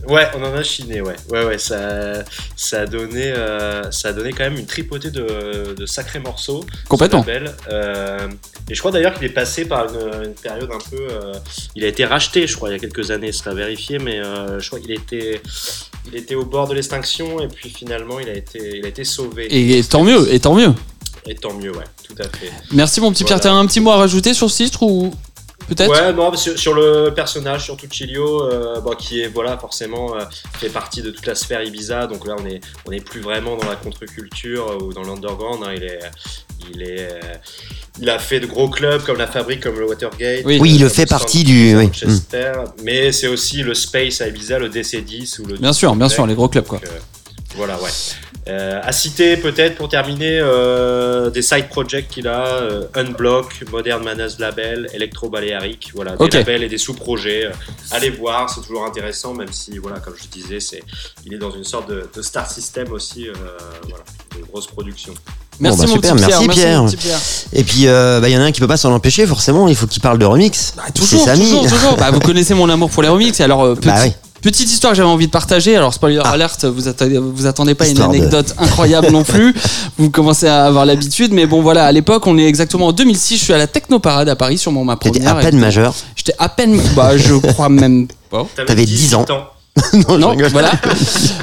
[0.09, 1.17] Ouais, on en a chiné, ouais.
[1.31, 2.25] Ouais, ouais, ça,
[2.57, 6.65] ça, a donné, euh, ça a donné quand même une tripotée de, de sacrés morceaux.
[6.89, 7.25] Complètement.
[7.71, 8.29] Euh,
[8.69, 11.07] et je crois d'ailleurs qu'il est passé par une, une période un peu.
[11.11, 11.33] euh,
[11.75, 14.21] il a été racheté, je crois, il y a quelques années, ce sera vérifié, mais
[14.59, 15.41] je crois qu'il était,
[16.07, 19.05] il était au bord de l'extinction et puis finalement il a été, il a été
[19.05, 19.47] sauvé.
[19.51, 20.73] Et, tant mieux, et tant mieux.
[21.27, 22.53] Et tant mieux, ouais, tout à fait.
[22.73, 23.39] Merci mon petit Pierre.
[23.39, 23.57] Voilà.
[23.57, 25.15] T'as un petit mot à rajouter sur ce titre ou?
[25.69, 30.15] Peut-être Ouais, non, sur, sur le personnage, sur Tuccilio, euh, bon, qui est voilà forcément
[30.17, 30.21] euh,
[30.59, 32.07] fait partie de toute la sphère Ibiza.
[32.07, 35.62] Donc là, on est on est plus vraiment dans la contre-culture euh, ou dans l'underground.
[35.65, 35.73] hein.
[35.77, 35.99] il est
[36.73, 37.21] il est euh,
[38.01, 40.43] il a fait de gros clubs comme la Fabrique, comme le Watergate.
[40.45, 40.59] Oui.
[40.61, 41.77] Oui, il le fait partie du.
[41.77, 41.87] oui.
[41.87, 42.53] Manchester.
[42.83, 45.57] Mais c'est aussi le Space à Ibiza, le DC10 ou le.
[45.57, 46.79] Bien sûr, bien sûr, les gros clubs quoi.
[46.79, 46.99] Donc, euh,
[47.57, 47.91] voilà, ouais.
[48.47, 54.05] Euh, à citer peut-être pour terminer euh, des side projects qu'il a euh, Unblock, Modern
[54.05, 57.47] Manners Label, Electro Balearic, voilà, des labels et des sous-projets.
[57.47, 57.51] Euh,
[57.91, 60.83] allez voir, c'est toujours intéressant, même si, voilà, comme je disais, c'est,
[61.25, 63.33] il est dans une sorte de, de star system aussi, euh,
[63.89, 64.05] voilà,
[64.39, 65.15] de grosse production.
[65.61, 66.41] Merci bah, mon super, petit Pierre.
[66.43, 66.83] merci, Pierre.
[66.83, 67.19] mon petit Pierre.
[67.55, 69.69] Et puis, euh, bah, il y en a un qui peut pas s'en empêcher, forcément.
[69.69, 70.75] Il faut qu'il parle de remix.
[70.77, 71.97] Bah, toujours, toujours, toujours.
[71.99, 73.39] Bah, vous connaissez mon amour pour les remix.
[73.41, 74.13] Et alors, euh, petit- Bah oui.
[74.45, 75.77] Petite histoire que j'avais envie de partager.
[75.77, 76.31] Alors, spoiler Ah.
[76.31, 79.55] alert, vous attendez, vous attendez pas Histoire une de- anecdote incroyable non plus.
[79.99, 81.33] Vous commencez à avoir l'habitude.
[81.33, 83.39] Mais bon, voilà, à l'époque, on est exactement en 2006.
[83.39, 85.37] Je suis à la Technoparade à Paris, sûrement ma T'étais première.
[85.37, 85.95] à peine majeur.
[86.17, 88.47] J'étais à peine, bah, je crois même pas.
[88.67, 89.25] T'avais 10 ans.
[90.09, 90.70] non, Non, voilà.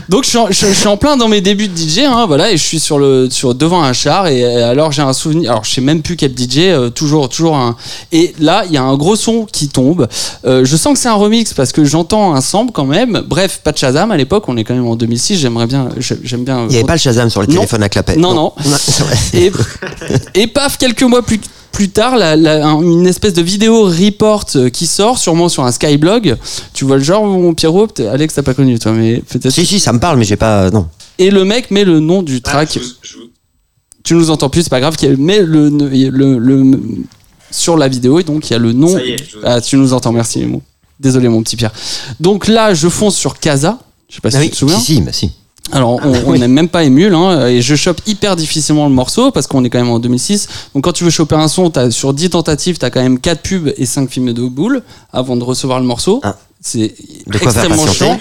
[0.08, 2.26] Donc je suis, en, je, je suis en plein dans mes débuts de DJ, hein,
[2.28, 5.12] voilà, et je suis sur le sur devant un char et euh, alors j'ai un
[5.12, 7.76] souvenir, alors je sais même plus quel DJ, euh, toujours toujours un.
[8.14, 10.08] Et là il y a un gros son qui tombe.
[10.46, 13.22] Euh, je sens que c'est un remix parce que j'entends un sample quand même.
[13.28, 15.38] Bref, pas de Shazam à l'époque, on est quand même en 2006.
[15.38, 16.62] J'aimerais bien, j'ai- j'aime bien.
[16.64, 17.56] Il n'y avait pas le Shazam sur les Non.
[17.56, 18.16] téléphones à clapet.
[18.16, 18.54] Non, non.
[19.34, 19.52] Et,
[20.36, 21.40] et paf, quelques mois plus,
[21.72, 25.64] plus tard, la- la- un- une espèce de vidéo report euh, qui sort, sûrement sur
[25.64, 26.38] un Skyblog.
[26.74, 27.88] Tu vois le genre, mon Pierrot?
[28.12, 29.50] Alex, t'as pas connu, toi, mais peut-être.
[29.52, 30.70] Si, si, ça me parle, mais j'ai pas.
[30.70, 30.88] Non.
[31.18, 32.70] Et le mec met le nom du track.
[32.72, 33.24] Ah, je vous- je vous-
[34.04, 34.96] Tu nous entends plus, c'est pas grave.
[34.96, 36.80] qu'il met le, le, le-
[37.52, 38.88] sur la vidéo et donc il y a le nom.
[38.94, 40.44] Ça y est, je Ah, tu nous entends, merci.
[40.46, 40.62] mon-
[41.00, 41.72] Désolé, mon petit Pierre.
[42.20, 43.80] Donc là, je fonce sur Casa.
[44.10, 44.80] Je sais pas si Ah tu oui, te souviens.
[44.80, 45.32] si, si, bah si.
[45.72, 46.40] Alors, on oui.
[46.40, 49.70] n'est même pas émule, hein, et je chope hyper difficilement le morceau parce qu'on est
[49.70, 50.48] quand même en 2006.
[50.74, 53.20] Donc, quand tu veux choper un son, as, sur 10 tentatives, tu as quand même
[53.20, 54.82] 4 pubs et 5 films de boules
[55.14, 56.20] avant de recevoir le morceau.
[56.24, 56.36] Ah.
[56.64, 56.94] C'est
[57.34, 58.20] extrêmement chiant.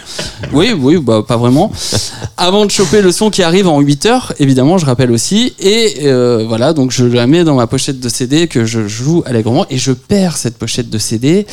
[0.54, 1.70] Oui, oui, bah, pas vraiment.
[2.38, 5.52] Avant de choper le son qui arrive en 8 heures, évidemment, je rappelle aussi.
[5.60, 9.22] Et euh, voilà, donc je la mets dans ma pochette de CD que je joue
[9.26, 11.46] allègrement et je perds cette pochette de CD,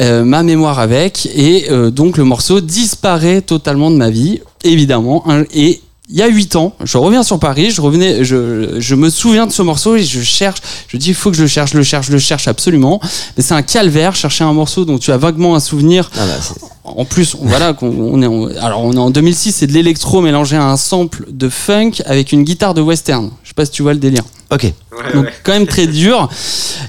[0.00, 5.22] euh, ma mémoire avec, et euh, donc le morceau disparaît totalement de ma vie, évidemment.
[5.28, 8.94] hein, et il y a 8 ans, je reviens sur Paris, je revenais, je, je
[8.94, 11.48] me souviens de ce morceau et je cherche, je dis il faut que je le
[11.48, 13.00] cherche, je le cherche, je le cherche absolument.
[13.36, 16.66] Mais c'est un calvaire, chercher un morceau dont tu as vaguement un souvenir Ah bah,
[16.84, 20.64] en plus, voilà, on est alors on est en 2006, c'est de l'électro mélangé à
[20.64, 23.30] un sample de funk avec une guitare de western.
[23.42, 24.22] Je sais pas si tu vois le délire.
[24.52, 24.62] Ok.
[24.62, 25.32] Ouais, Donc ouais.
[25.42, 26.28] quand même très dur.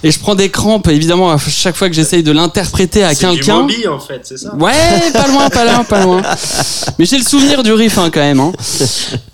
[0.03, 3.27] Et je prends des crampes, évidemment, à chaque fois que j'essaye de l'interpréter à C'est
[3.31, 3.61] du quelqu'un.
[3.61, 4.71] Moby en fait, c'est ça Ouais,
[5.11, 6.21] pas loin, pas loin, pas loin.
[6.99, 8.39] Mais j'ai le souvenir du riff hein, quand même.
[8.39, 8.51] hein.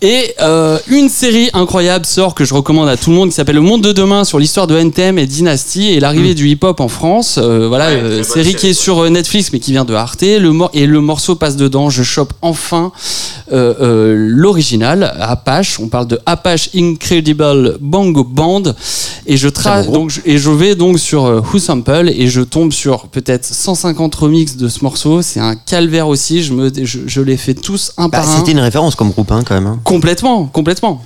[0.00, 3.54] Et euh, une série incroyable sort que je recommande à tout le monde qui s'appelle
[3.56, 6.88] Le Monde de demain sur l'histoire de NTM et Dynasty et l'arrivée du hip-hop en
[6.88, 7.38] France.
[7.40, 10.22] Euh, voilà, Ouais, euh, série qui est sur Netflix mais qui vient de Arte.
[10.22, 11.90] Le mor- et le morceau passe dedans.
[11.90, 12.90] Je chope enfin
[13.52, 15.78] euh, euh, l'original Apache.
[15.78, 17.76] On parle de Apache Incredible
[18.14, 18.62] Bongo Band
[19.26, 22.40] et je trace donc je- et je vais donc sur euh, Who Sample et je
[22.42, 25.22] tombe sur peut-être 150 remixes de ce morceau.
[25.22, 26.42] C'est un calvaire aussi.
[26.42, 28.38] Je me je, je les fais tous un Bah, par un.
[28.38, 29.66] C'était une référence comme groupe, hein, quand même.
[29.66, 29.80] hein.
[29.84, 31.02] Complètement, complètement.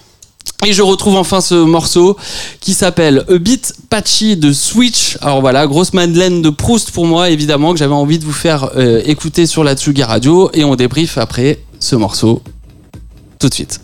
[0.67, 2.17] Et je retrouve enfin ce morceau
[2.61, 5.17] qui s'appelle A Bit Patchy de Switch.
[5.21, 8.71] Alors voilà, grosse Madeleine de Proust pour moi, évidemment, que j'avais envie de vous faire
[8.77, 10.51] euh, écouter sur la Tsugi Radio.
[10.55, 12.43] Et on débrief après ce morceau
[13.39, 13.81] tout de suite.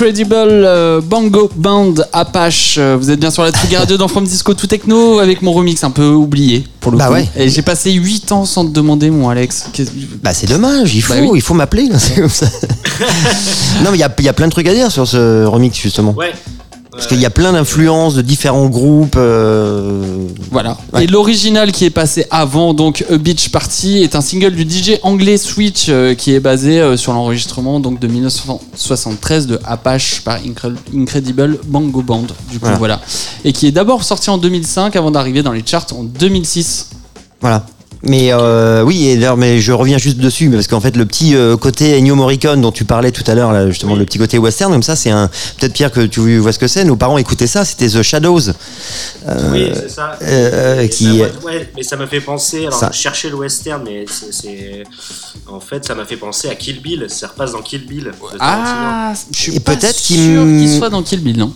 [0.00, 2.76] Incredible euh, Bango Band Apache.
[2.78, 5.52] Euh, Vous êtes bien sur la Tsugi Radio dans From Disco to Techno avec mon
[5.52, 7.12] remix un peu oublié pour le Bah coup.
[7.12, 7.28] ouais.
[7.36, 9.66] Et j'ai passé 8 ans sans te demander, mon Alex.
[10.22, 11.32] Bah c'est dommage, il faut, Bah oui.
[11.34, 11.86] il faut m'appeler.
[11.98, 12.46] c'est comme ça.
[13.84, 15.44] non mais il y a, il y a plein de trucs à dire sur ce
[15.44, 16.14] remix justement.
[16.16, 16.32] Ouais.
[17.00, 19.16] Parce qu'il y a plein d'influences de différents groupes.
[19.16, 20.76] euh, Voilà.
[20.92, 21.04] Ouais.
[21.04, 24.98] Et l'original qui est passé avant, donc A Beach Party, est un single du DJ
[25.02, 30.40] anglais Switch euh, qui est basé euh, sur l'enregistrement donc de 1973 de Apache par
[30.42, 32.26] Incre- Incredible Bango Band.
[32.50, 32.76] Du coup, Voilà.
[32.76, 33.00] voilà.
[33.46, 36.90] Et qui est d'abord sorti en 2005 avant d'arriver dans les charts en 2006.
[37.40, 37.64] Voilà.
[38.02, 41.36] Mais euh, oui, et d'ailleurs, mais je reviens juste dessus parce qu'en fait, le petit
[41.36, 44.38] euh, côté Ennio Morricone dont tu parlais tout à l'heure, là, justement, le petit côté
[44.38, 45.28] western, comme ça, c'est un.
[45.58, 46.84] Peut-être Pierre que tu vois ce que c'est.
[46.84, 48.40] Nos parents écoutaient ça, c'était The Shadows.
[49.52, 50.18] oui, c'est ça.
[50.22, 52.66] euh, Et qui- ça ouais, mais ça m'a fait penser.
[52.66, 54.82] Alors, Ça- je cherchais le western, mais c'est- c'est.
[55.46, 57.04] En fait, ça m'a fait penser à Kill Bill.
[57.08, 58.12] Ça repasse dans Kill Bill.
[58.40, 61.52] Ah, je suis Et pas peut-être sûr qu'il- qu'il soit dans Kill Bill, non?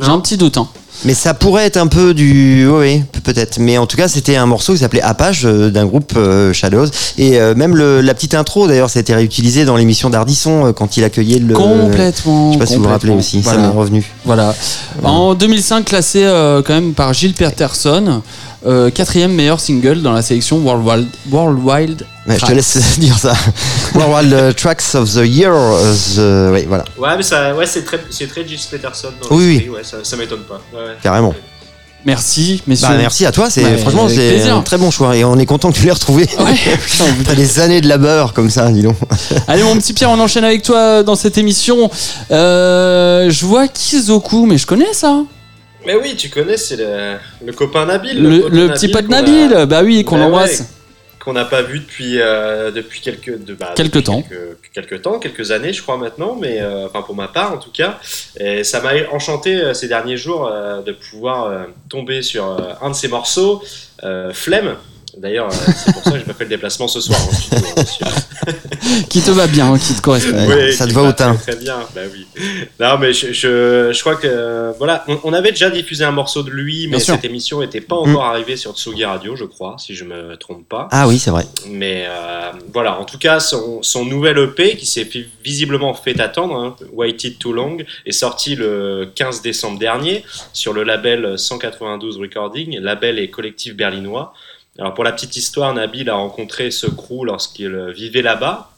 [0.00, 0.14] J'ai Non.
[0.14, 0.56] un petit doute.
[0.56, 0.68] Hein.
[1.04, 2.66] Mais ça pourrait être un peu du.
[2.68, 3.58] Oui, oui, pe- peut-être.
[3.58, 6.86] Mais en tout cas, c'était un morceau qui s'appelait Apache euh, d'un groupe euh, Shadows.
[7.16, 10.72] Et euh, même le- la petite intro, d'ailleurs, ça a été réutilisé dans l'émission d'Ardisson
[10.76, 11.54] quand il accueillait le.
[11.54, 12.48] Complètement.
[12.50, 13.60] Je sais pas si vous vous rappelez aussi, Voilà.
[13.62, 14.04] ça m'est revenu.
[14.26, 14.54] Voilà.
[15.02, 16.22] En 2005, classé
[16.66, 18.20] quand même par Gilles Peterson,
[18.66, 22.54] euh, quatrième meilleur single dans la sélection World Wild, World Wild Ouais, je te Tracks.
[22.56, 23.32] laisse dire ça.
[23.94, 25.52] World Wild Tracks of the Year.
[25.54, 29.08] euh, the- Oui, voilà, Ouais, mais ça, ouais, c'est très, c'est très Gilles Peterson.
[29.28, 30.60] Dans Oui, Ouais, ça, ça m'étonne pas.
[30.74, 30.96] Ouais, ouais.
[31.02, 31.34] carrément.
[32.06, 32.88] Merci, messieurs.
[32.88, 34.56] Bah, merci à toi, c'est Ouais, franchement c'est plaisir.
[34.56, 36.26] un très bon choix et on est content que tu l'aies retrouvé.
[36.38, 36.54] Ouais,
[37.26, 38.96] T'as des années de labeur comme ça, dis donc.
[39.48, 41.90] Allez, mon petit Pierre, on enchaîne avec toi dans cette émission.
[42.30, 45.16] Euh, je vois Kizoku, mais je connais ça.
[45.86, 48.22] Mais oui, tu connais, c'est le, le copain Nabil.
[48.22, 50.60] Le, petit pote a- Nabil, bah oui, qu'on Bah embrasse.
[50.60, 50.66] ouais,
[51.24, 54.22] qu'on n'a pas vu depuis euh, depuis quelques de, bah, depuis temps.
[54.22, 57.58] quelques, quelques temps quelques années je crois maintenant mais euh, enfin pour ma part en
[57.58, 57.98] tout cas
[58.38, 62.44] et ça m'a enchanté euh, ces derniers jours euh, de pouvoir tomber sur
[62.80, 63.62] un de ces morceaux
[64.32, 64.76] Flemme
[65.16, 67.18] D'ailleurs, euh, c'est pour ça que j'ai pas fait le déplacement ce soir.
[67.20, 67.82] hein.
[69.08, 70.46] Qui te va bien, qui te correspond.
[70.48, 71.34] Oui, ça te va au teint.
[71.36, 72.26] Très, bien, bah oui.
[72.80, 76.10] Non, mais je, je, je crois que euh, voilà, on, on avait déjà diffusé un
[76.10, 77.14] morceau de lui, mais Bien sûr.
[77.14, 80.68] cette émission n'était pas encore arrivée sur Tsugi Radio, je crois, si je me trompe
[80.68, 80.88] pas.
[80.90, 81.46] Ah oui, c'est vrai.
[81.68, 85.08] Mais euh, voilà, en tout cas, son, son nouvel EP qui s'est
[85.44, 90.82] visiblement fait attendre, hein, Waited Too Long, est sorti le 15 décembre dernier sur le
[90.82, 94.32] label 192 Recording, label et collectif berlinois.
[94.78, 98.70] Alors pour la petite histoire, Nabil a rencontré ce crew lorsqu'il vivait là-bas.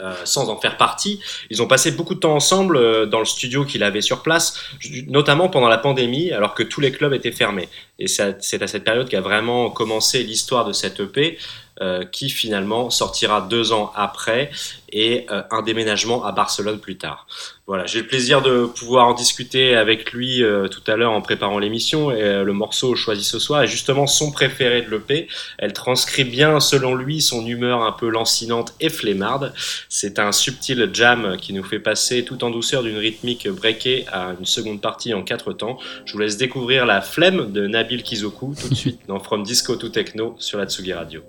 [0.00, 1.20] euh, sans en faire partie.
[1.48, 4.58] Ils ont passé beaucoup de temps ensemble euh, dans le studio qu'il avait sur place,
[5.06, 7.68] notamment pendant la pandémie, alors que tous les clubs étaient fermés.
[8.00, 11.38] Et c'est à, cette période qu'a vraiment commencé l'histoire de cette EP,
[11.80, 14.50] euh, qui finalement sortira deux ans après
[14.90, 17.28] et un déménagement à Barcelone plus tard.
[17.66, 21.20] Voilà, j'ai le plaisir de pouvoir en discuter avec lui euh, tout à l'heure en
[21.20, 22.12] préparant l'émission.
[22.12, 25.26] Et euh, le morceau choisi ce soir est justement son préféré de l'EP.
[25.58, 29.52] Elle transcrit bien, selon lui, son humeur un peu lancinante et flemmarde.
[29.88, 34.36] C'est un subtil jam qui nous fait passer tout en douceur d'une rythmique breakée à
[34.38, 35.78] une seconde partie en quatre temps.
[36.04, 39.74] Je vous laisse découvrir la flemme de Nabil Kizoku tout de suite dans From Disco
[39.74, 41.22] to Techno sur la Tsugi Radio.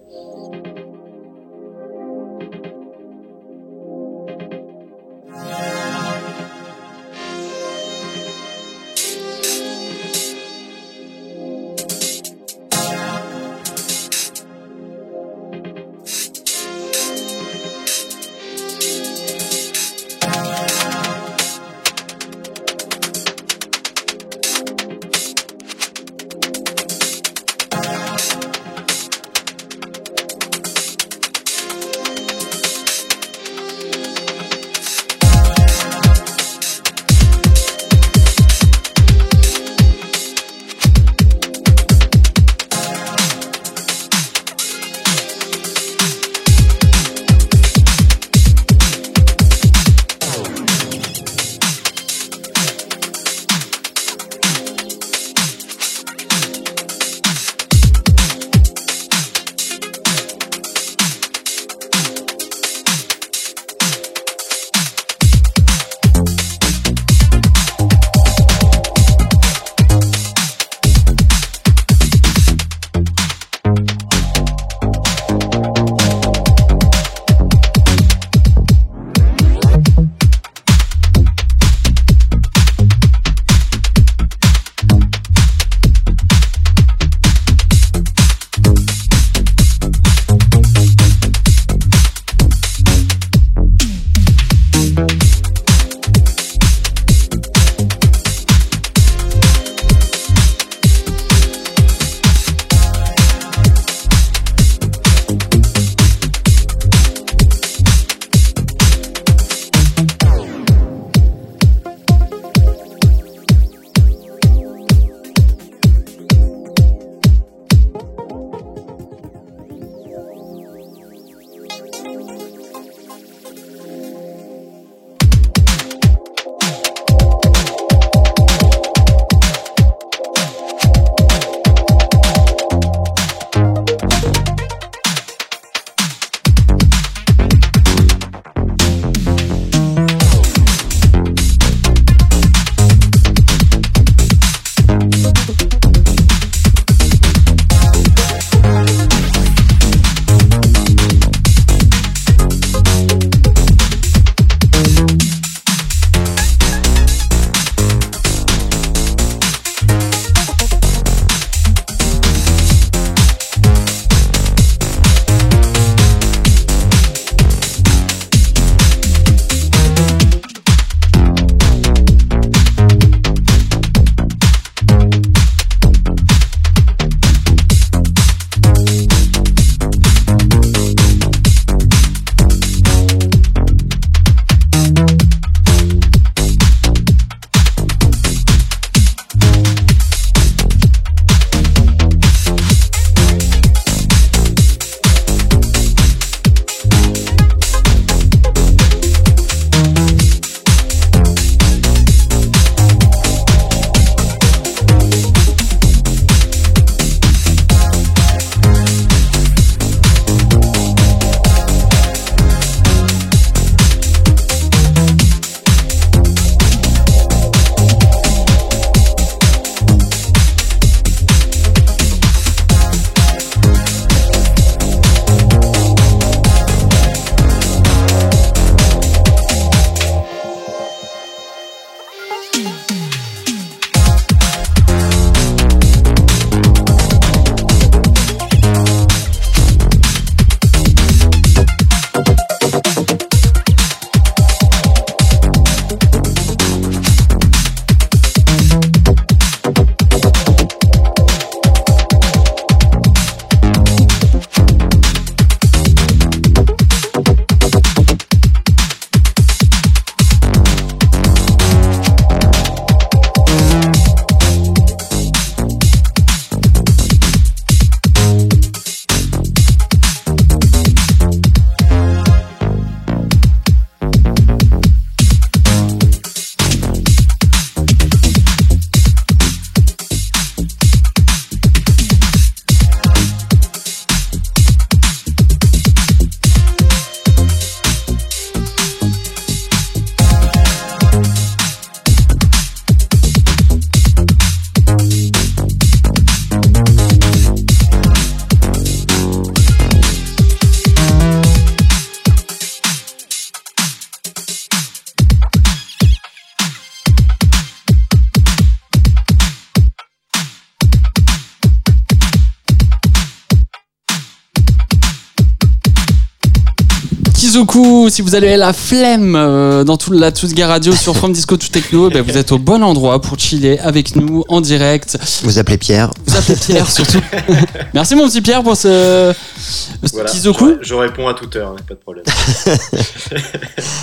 [318.09, 321.67] Si vous avez la flemme euh, dans toute la Tsuga Radio sur From Disco to
[321.67, 325.15] Techno, ben, vous êtes au bon endroit pour chiller avec nous en direct.
[325.43, 326.09] Vous appelez Pierre.
[326.25, 327.21] Vous appelez Pierre surtout.
[327.93, 330.77] Merci mon petit Pierre pour ce, ce Voilà, Kizoku.
[330.81, 332.25] je, je réponds à toute heure, hein, pas de problème.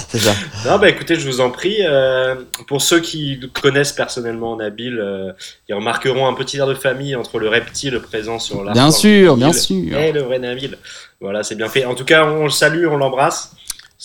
[0.09, 0.35] C'est ça.
[0.67, 1.79] Non, bah écoutez, je vous en prie.
[1.85, 2.37] euh,
[2.69, 5.33] pour ceux qui connaissent personnellement Nabil, euh,
[5.69, 9.37] ils remarqueront un petit air de famille entre le reptile présent sur l'artwork Bien sûr,
[9.37, 9.99] bien sûr.
[9.99, 10.79] Et le vrai Nabil.
[11.21, 11.85] Voilà, c'est bien fait.
[11.87, 13.51] En tout cas, on le salue, on l'embrasse.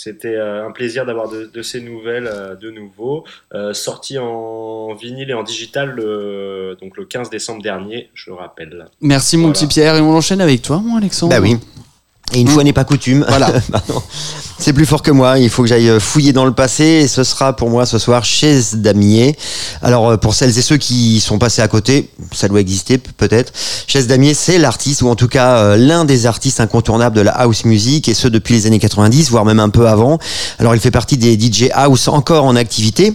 [0.01, 3.25] C'était euh, un plaisir d'avoir de, de ces nouvelles euh, de nouveau.
[3.53, 8.35] Euh, sorti en vinyle et en digital le, donc le 15 décembre dernier, je le
[8.37, 8.85] rappelle.
[9.01, 9.53] Merci mon Voilà.
[9.53, 11.33] petit Pierre et on enchaîne avec toi, mon Alexandre.
[11.33, 11.57] Bah oui.
[12.33, 13.25] Et une fois n'est pas coutume.
[13.27, 13.51] Voilà.
[13.69, 13.83] Bah.
[14.57, 15.39] C'est plus fort que moi.
[15.39, 16.83] Il faut que j'aille fouiller dans le passé.
[16.83, 19.37] Et ce sera pour moi ce soir chez Damier.
[19.81, 23.53] Alors, euh, pour celles et ceux qui sont passés à côté, ça doit exister peut-être.
[23.87, 27.31] Chez Damier, c'est l'artiste, ou en tout cas euh, l'un des artistes incontournables de la
[27.31, 30.19] house music, et ce depuis les années 90, voire même un peu avant.
[30.57, 33.13] Alors, il fait partie des DJ house encore en activité.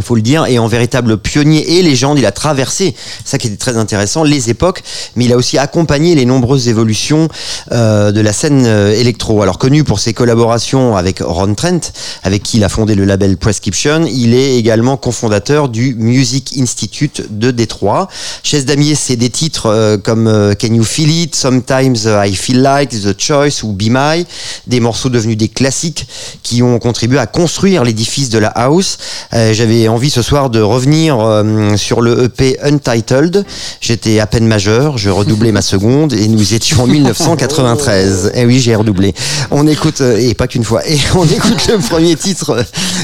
[0.00, 3.48] Il faut le dire, et en véritable pionnier et légende, il a traversé, ça qui
[3.48, 4.82] était très intéressant, les époques,
[5.14, 7.28] mais il a aussi accompagné les nombreuses évolutions
[7.70, 9.42] euh, de la scène euh, électro.
[9.42, 11.92] Alors connu pour ses collaborations avec Ron Trent,
[12.22, 17.24] avec qui il a fondé le label Prescription, il est également cofondateur du Music Institute
[17.28, 18.08] de Détroit.
[18.42, 22.88] Chez Damier, c'est des titres euh, comme Can You Feel It, Sometimes I Feel Like,
[22.88, 24.24] The Choice ou Be My,
[24.66, 26.06] des morceaux devenus des classiques
[26.42, 28.96] qui ont contribué à construire l'édifice de la house.
[29.32, 33.44] J'avais envie ce soir de revenir euh, sur le EP Untitled.
[33.80, 38.32] J'étais à peine majeur, je redoublais ma seconde et nous étions en 1993.
[38.34, 39.14] Eh oui, j'ai redoublé.
[39.50, 42.62] On écoute, euh, et pas qu'une fois, et on écoute le premier titre euh,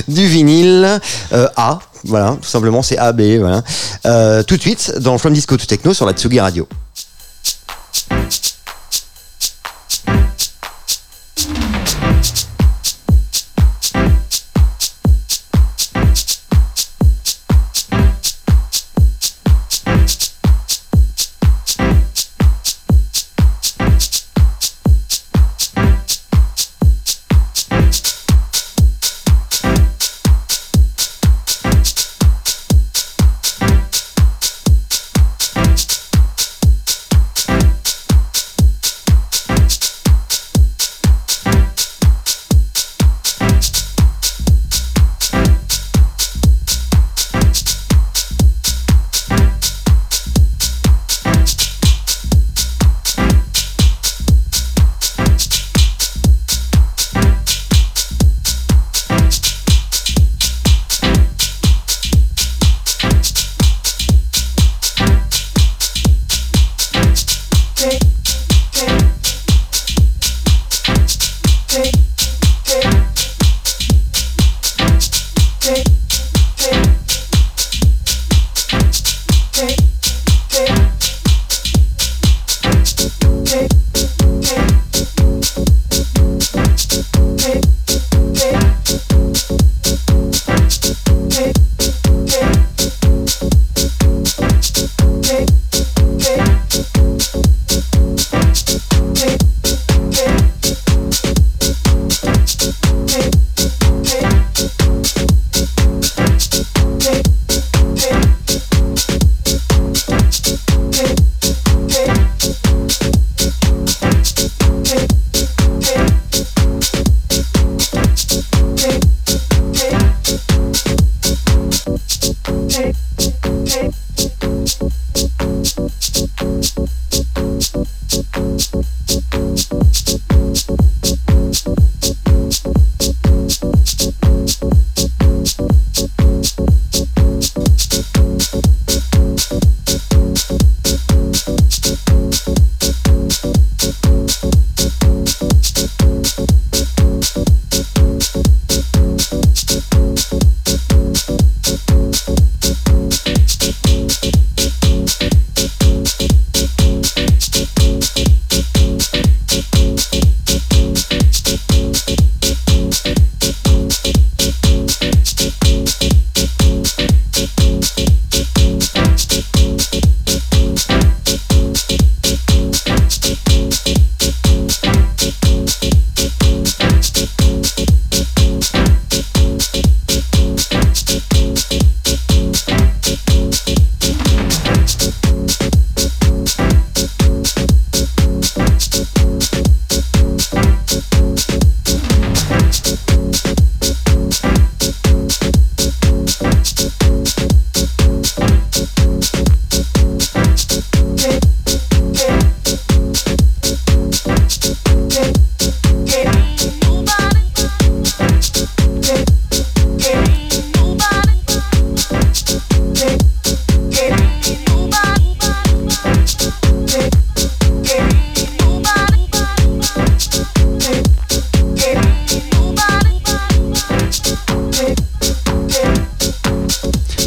[0.09, 1.01] du vinyle,
[1.33, 1.79] euh, A.
[2.05, 3.23] Voilà, tout simplement, c'est A, B.
[3.41, 3.63] Voilà.
[4.07, 6.69] Euh, tout de suite, dans From Disco to Techno sur la Tsugi Radio.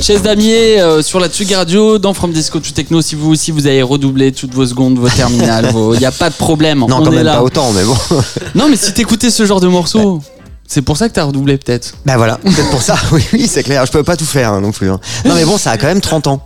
[0.09, 2.99] Chaise Damier euh, sur la Tsugi Radio dans From Disco to Techno.
[2.99, 6.31] Si vous aussi vous avez redoublé toutes vos secondes, vos terminales, il n'y a pas
[6.31, 6.79] de problème.
[6.79, 7.35] Non, on quand est même là.
[7.35, 7.95] pas autant, mais bon.
[8.55, 10.19] Non, mais si t'écoutais ce genre de morceaux,
[10.67, 11.93] c'est pour ça que t'as redoublé peut-être.
[12.07, 12.95] bah voilà, peut-être pour ça.
[13.11, 13.85] Oui, oui, c'est clair.
[13.85, 14.89] Je peux pas tout faire hein, non plus.
[14.89, 14.99] hein.
[15.25, 16.43] Non, mais bon, ça a quand même 30 ans.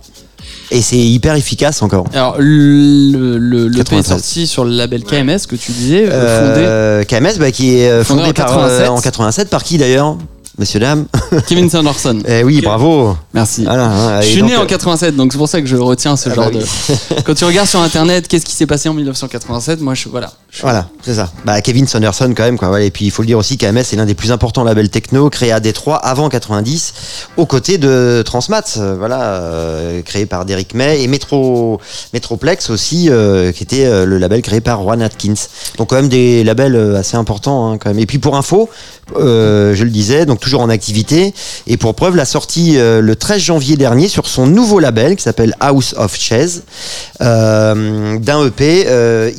[0.70, 2.04] Et c'est hyper efficace encore.
[2.12, 4.06] Alors, le, le, le est 93.
[4.06, 8.04] sorti sur le label KMS que tu disais, euh, Euh, KMS, bah, qui est euh,
[8.04, 8.80] Fondé fondé, en par, 87.
[8.82, 10.18] euh, en 87 par qui d'ailleurs?
[10.56, 11.06] Messieurs, dames.
[11.48, 12.22] Kevin Sanderson.
[12.28, 13.16] Eh oui, bravo.
[13.32, 13.64] Merci.
[13.64, 16.16] Voilà, hein, Je suis né en euh, 87, donc c'est pour ça que je retiens
[16.16, 17.22] ce Ah genre bah de.
[17.24, 20.32] Quand tu regardes sur internet, qu'est-ce qui s'est passé en 1987 Moi, je voilà.
[20.60, 21.30] Voilà, c'est ça.
[21.44, 22.80] Bah, Kevin Sanderson quand même quoi.
[22.80, 25.28] Et puis il faut le dire aussi qu'AMS est l'un des plus importants labels techno
[25.28, 26.94] créés à Détroit avant 90,
[27.36, 31.80] aux côtés de Transmat, euh, voilà, euh, créé par Derrick May et Metro
[32.12, 35.34] Metroplex aussi, euh, qui était euh, le label créé par Juan Atkins.
[35.78, 37.98] Donc quand même des labels assez importants hein, quand même.
[37.98, 38.70] Et puis pour info,
[39.16, 41.34] je le disais, donc toujours en activité.
[41.66, 45.54] Et pour preuve, la sortie le 13 janvier dernier sur son nouveau label qui s'appelle
[45.60, 46.62] House of Chess
[47.20, 49.30] euh, d'un EP euh,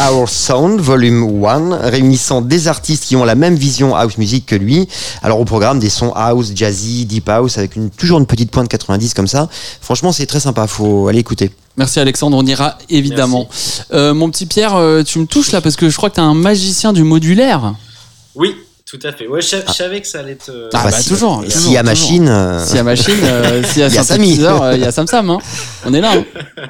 [0.00, 4.54] Our Sound Volume 1 réunissant des artistes qui ont la même vision house music que
[4.54, 4.88] lui.
[5.22, 8.68] Alors au programme des sons house, jazzy, deep house avec une, toujours une petite pointe
[8.68, 9.48] 90 comme ça.
[9.80, 11.50] Franchement, c'est très sympa, faut aller écouter.
[11.76, 13.48] Merci Alexandre, on ira évidemment.
[13.92, 16.20] Euh, mon petit Pierre, euh, tu me touches là parce que je crois que t'es
[16.20, 17.74] un magicien du modulaire.
[18.36, 18.54] Oui,
[18.86, 19.26] tout à fait.
[19.26, 20.68] Ouais, je, je savais que ça allait te.
[20.72, 22.32] Ah, bah, si- toujours, S'il y a machine,
[22.64, 23.98] S'il y a machine, s'il y a, Il y
[24.46, 25.30] a euh, il y a Sam Sam.
[25.30, 25.38] hein.
[25.84, 26.12] On est là.
[26.12, 26.24] hein.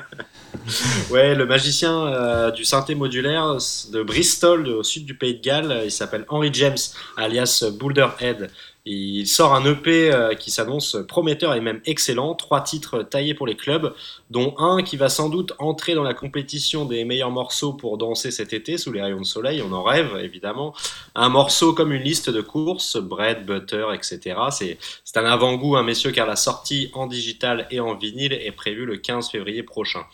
[1.10, 3.58] Ouais, le magicien euh, du synthé modulaire
[3.92, 6.78] de Bristol, au sud du pays de Galles, il s'appelle Henry James,
[7.16, 8.50] alias Boulderhead.
[8.86, 13.46] Il sort un EP euh, qui s'annonce prometteur et même excellent, trois titres taillés pour
[13.46, 13.94] les clubs,
[14.28, 18.30] dont un qui va sans doute entrer dans la compétition des meilleurs morceaux pour danser
[18.30, 20.74] cet été sous les rayons de soleil, on en rêve évidemment.
[21.14, 24.36] Un morceau comme une liste de courses, bread, butter, etc.
[24.50, 28.52] C'est c'est un avant-goût, hein, messieurs, car la sortie en digital et en vinyle est
[28.52, 30.04] prévue le 15 février prochain.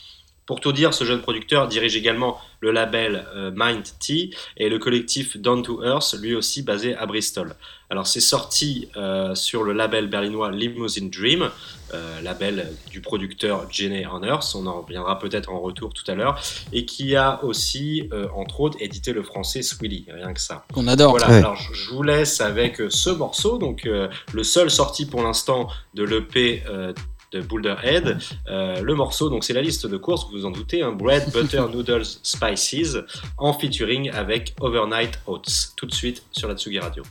[0.50, 4.80] Pour tout dire, ce jeune producteur dirige également le label euh, Mind Tea et le
[4.80, 7.54] collectif Down to Earth, lui aussi basé à Bristol.
[7.88, 11.50] Alors c'est sorti euh, sur le label berlinois Limousine Dream,
[11.94, 16.16] euh, label du producteur Jenny on Earth, on en reviendra peut-être en retour tout à
[16.16, 16.40] l'heure,
[16.72, 20.64] et qui a aussi, euh, entre autres, édité le français Swilly, rien que ça.
[20.74, 21.12] Qu'on adore.
[21.12, 21.36] Voilà, Ouais.
[21.38, 26.02] alors je vous laisse avec ce morceau, donc euh, le seul sorti pour l'instant de
[26.02, 26.92] l'EP euh,
[27.32, 28.18] de Boulderhead.
[28.48, 31.32] Euh, le morceau, donc c'est la liste de courses, vous vous en doutez, hein, Bread,
[31.32, 32.96] Butter, Noodles, Spices,
[33.38, 35.72] en featuring avec Overnight Oats.
[35.76, 37.02] Tout de suite sur la Tsugi Radio.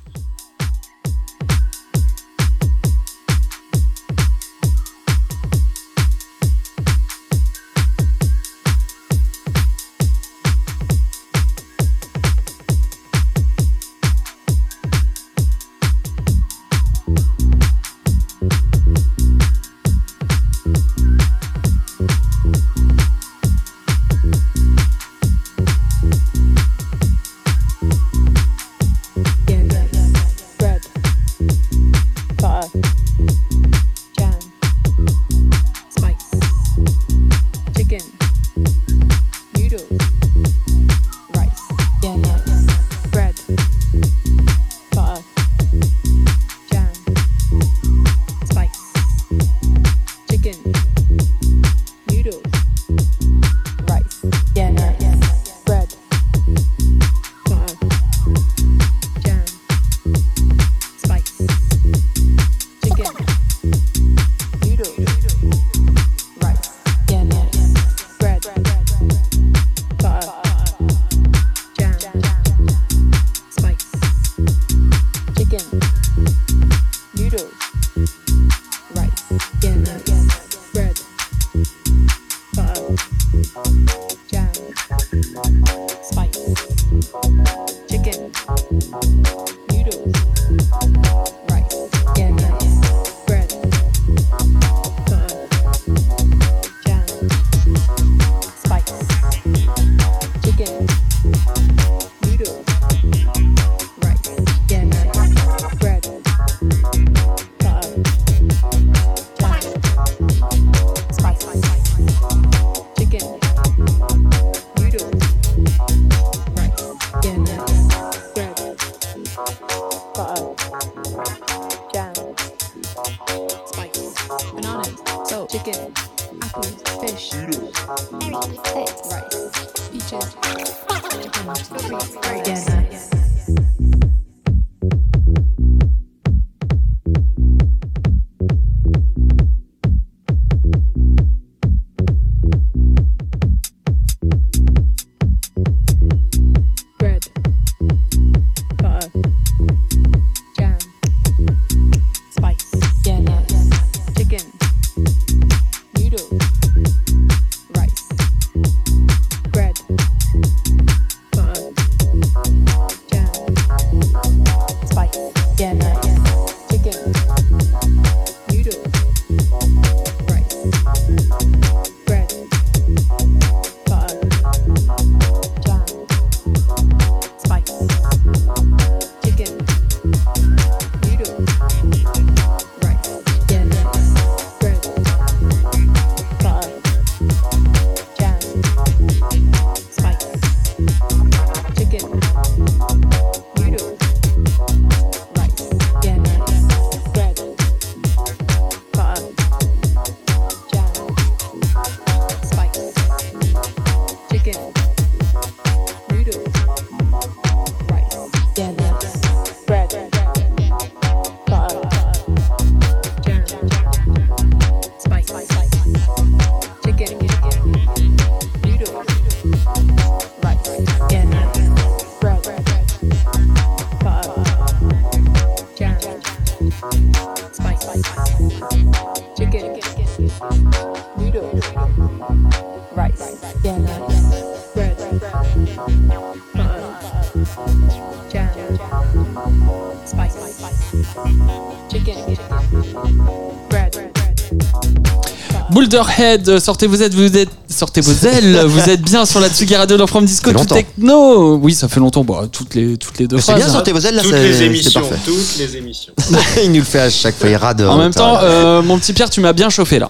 [246.04, 249.50] Boulderhead, euh, sortez vos ailes, vous êtes, sortez vos ailes, vous êtes bien sur la
[249.50, 251.56] Tsugi Radio dans From Disco tout techno.
[251.58, 252.24] Oui, ça fait longtemps.
[252.24, 253.70] Bon, toutes les toutes les deux C'est bien, hein.
[253.72, 255.16] sortez vos ailes là, Toutes les émissions, parfait.
[255.26, 256.14] toutes les émissions.
[256.64, 257.82] il nous le fait à chaque fois, il rade.
[257.82, 260.08] En même temps, euh, mon petit Pierre, tu m'as bien chauffé là.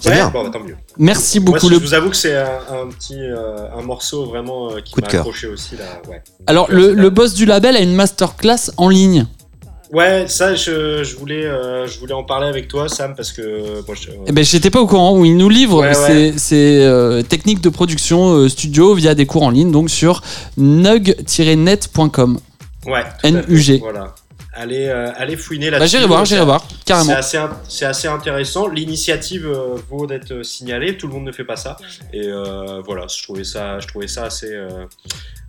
[0.00, 0.30] C'est Ouais, bien.
[0.30, 0.76] Bon, bah, tant mieux.
[0.98, 1.68] Merci Moi, beaucoup.
[1.68, 1.80] je le...
[1.80, 5.06] vous avoue que c'est un, un petit euh, un morceau vraiment euh, qui Coup de
[5.06, 5.20] m'a cœur.
[5.20, 5.84] accroché aussi là.
[6.10, 6.22] Ouais.
[6.46, 9.26] Alors, le, le boss du label a une masterclass en ligne.
[9.94, 13.84] Ouais, ça, je, je voulais, euh, je voulais en parler avec toi, Sam, parce que
[13.86, 17.22] moi, je- Eh ben, j'étais pas au courant où il nous livre Ouais, ses, euh,
[17.22, 20.20] techniques de production euh, studio via des cours en ligne, donc sur
[20.56, 22.38] nug-net.com.
[22.86, 23.04] ouais.
[23.30, 23.78] NUG.
[23.80, 24.14] Voilà.
[24.56, 25.96] Allez, euh, allez fouiner Bah, là-dessus.
[25.96, 27.20] j'irai voir, j'irai voir, carrément.
[27.22, 28.68] C'est assez, assez intéressant.
[28.68, 30.96] L'initiative euh, vaut d'être euh, signalée.
[30.96, 31.76] Tout le monde ne fait pas ça.
[32.12, 34.68] Et euh, voilà, je trouvais ça, je trouvais ça assez, euh,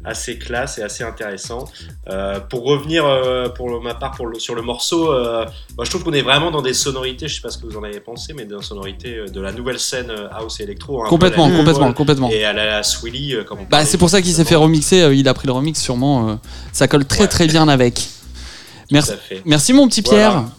[0.04, 1.66] assez classe et assez intéressant.
[2.10, 5.46] Euh, pour revenir, euh, pour ma part, pour le- sur le morceau, euh,
[5.78, 7.28] moi, je trouve qu'on est vraiment dans des sonorités.
[7.28, 9.80] Je sais pas ce que vous en avez pensé, mais des sonorités de la nouvelle
[9.80, 11.04] scène house et électro.
[11.04, 12.30] Complètement, la complètement, complètement.
[12.32, 15.10] Et à la Swilly, euh, comme on Bah, c'est pour ça qu'il s'est fait remixer.
[15.14, 16.30] il a pris le remix, sûrement.
[16.30, 16.36] euh,
[16.72, 17.28] ça colle très Ouais.
[17.28, 18.10] très bien avec.
[19.46, 20.32] Merci, mon petit Pierre.
[20.32, 20.50] Voilà.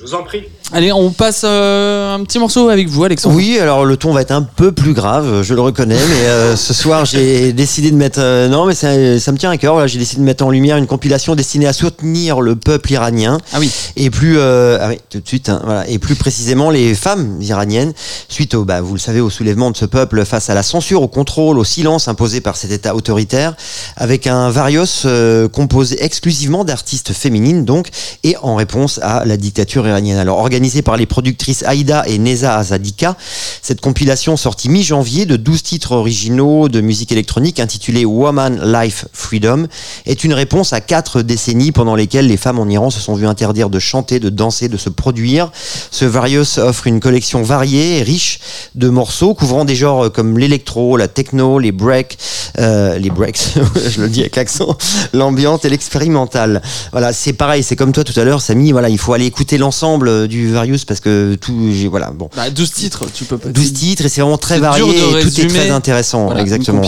[0.00, 0.44] Je vous en prie.
[0.72, 3.36] Allez, on passe euh, un petit morceau avec vous, Alexandre.
[3.36, 6.56] Oui, alors le ton va être un peu plus grave, je le reconnais, mais euh,
[6.56, 8.18] ce soir j'ai décidé de mettre.
[8.20, 9.74] euh, non, mais ça, ça me tient à cœur.
[9.74, 13.36] Voilà, j'ai décidé de mettre en lumière une compilation destinée à soutenir le peuple iranien
[13.52, 13.70] Ah oui.
[13.96, 17.36] et plus, euh, ah oui, tout de suite, hein, voilà, et plus précisément les femmes
[17.42, 17.92] iraniennes,
[18.30, 21.02] suite au, bah, vous le savez, au soulèvement de ce peuple face à la censure,
[21.02, 23.54] au contrôle, au silence imposé par cet État autoritaire,
[23.96, 27.88] avec un Varios euh, composé exclusivement d'artistes féminines, donc,
[28.24, 33.16] et en réponse à la dictature Alors, organisée par les productrices Aïda et Neza Azadika,
[33.60, 39.66] cette compilation sortie mi-janvier de 12 titres originaux de musique électronique intitulée Woman Life Freedom
[40.06, 43.26] est une réponse à quatre décennies pendant lesquelles les femmes en Iran se sont vues
[43.26, 45.50] interdire de chanter, de danser, de se produire.
[45.90, 48.38] Ce Varios offre une collection variée et riche
[48.76, 52.16] de morceaux couvrant des genres comme l'électro, la techno, les breaks,
[52.58, 53.54] euh, les breaks,
[53.90, 54.76] je le dis avec l'accent,
[55.12, 56.62] l'ambiance et l'expérimental.
[56.92, 59.58] Voilà, c'est pareil, c'est comme toi tout à l'heure, Samy, voilà, il faut aller écouter
[59.58, 59.79] l'ensemble
[60.28, 62.28] du Various parce que tout, j'ai- voilà, bon.
[62.36, 63.48] Bah, 12 titres, tu peux pas.
[63.48, 66.82] 12 titres et c'est vraiment très C'est varié et tout est très intéressant, Voilà, exactement.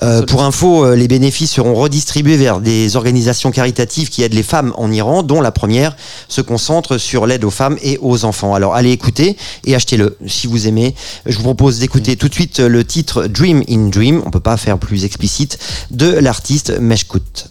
[0.00, 4.34] à- Euh, pour info, euh, les bénéfices seront redistribués vers des organisations caritatives qui aident
[4.34, 5.96] les femmes en Iran, dont la première
[6.28, 8.54] se concentre sur l'aide aux femmes et aux enfants.
[8.54, 10.94] Alors allez écouter et achetez-le si vous aimez.
[11.26, 14.56] Je vous propose d'écouter tout de suite le titre Dream in Dream, on peut pas
[14.56, 15.58] faire plus explicite,
[15.90, 17.48] de l'artiste Meshkout.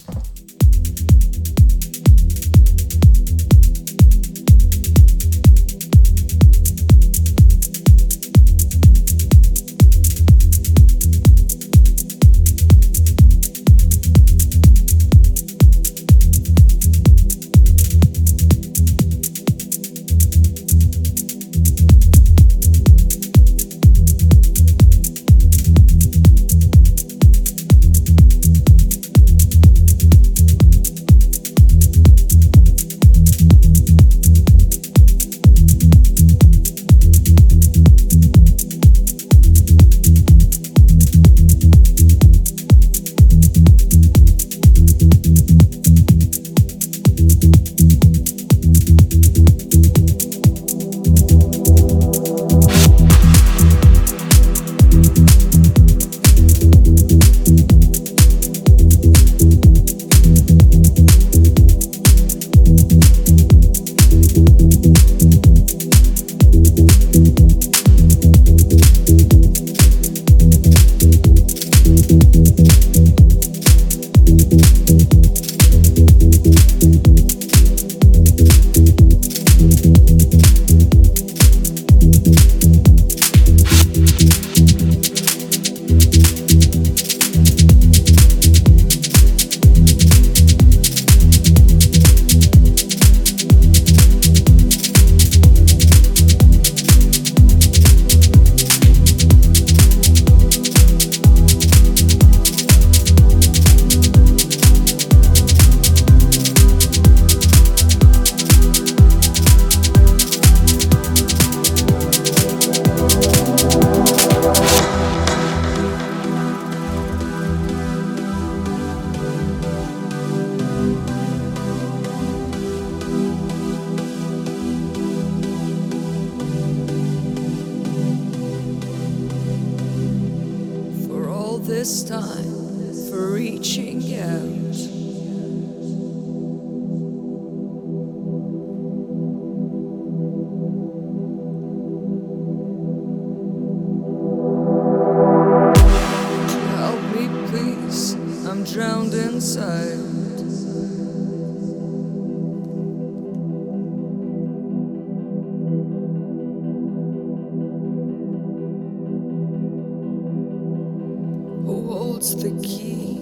[161.68, 163.20] Who holds the key?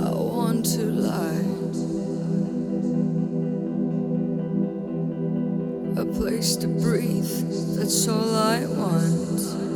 [0.00, 1.42] I want to lie.
[6.00, 9.71] A place to breathe, that's all I want.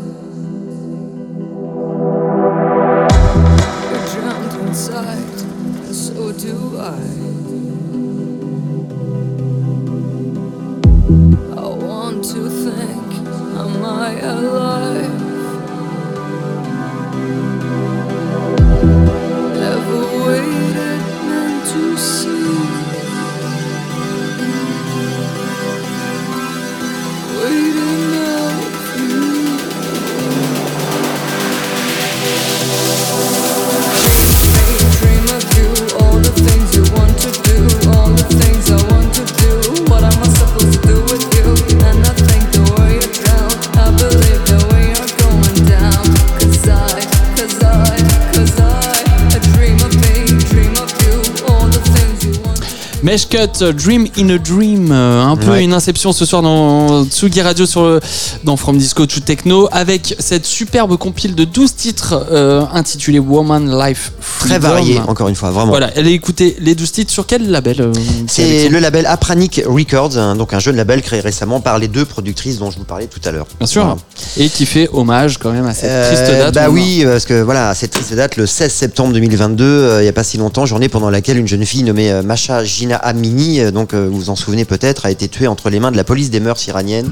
[53.36, 55.64] que Dream in a Dream, euh, un peu Ouais.
[55.64, 58.00] une inception ce soir dans Tsugi Radio sur le,
[58.44, 63.78] dans From Disco to Techno avec cette superbe compile de 12 titres euh, intitulée Woman
[63.78, 64.68] Life Très Freedom.
[64.68, 65.68] varié, encore une fois, vraiment.
[65.70, 67.92] Voilà, allez écouter les 12 titres sur quel label euh,
[68.28, 72.04] C'est le label Apranic Records, hein, donc un jeune label créé récemment par les deux
[72.04, 73.46] productrices dont je vous parlais tout à l'heure.
[73.58, 73.82] Bien sûr.
[73.84, 73.96] Voilà.
[74.36, 76.54] Et qui fait hommage quand même à cette Euh, triste date.
[76.54, 80.08] Bah oui, parce que voilà, cette triste date, le 16 septembre 2022, euh, il n'y
[80.08, 83.70] a pas si longtemps, journée pendant laquelle une jeune fille nommée Masha Gina Amini, euh,
[83.70, 86.04] donc euh, vous vous en souvenez peut-être, a été tuée entre les mains de la
[86.04, 87.10] police des mœurs iranienne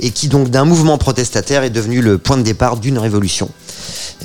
[0.00, 3.50] et qui donc d'un mouvement protestataire est devenu le point de départ d'une révolution.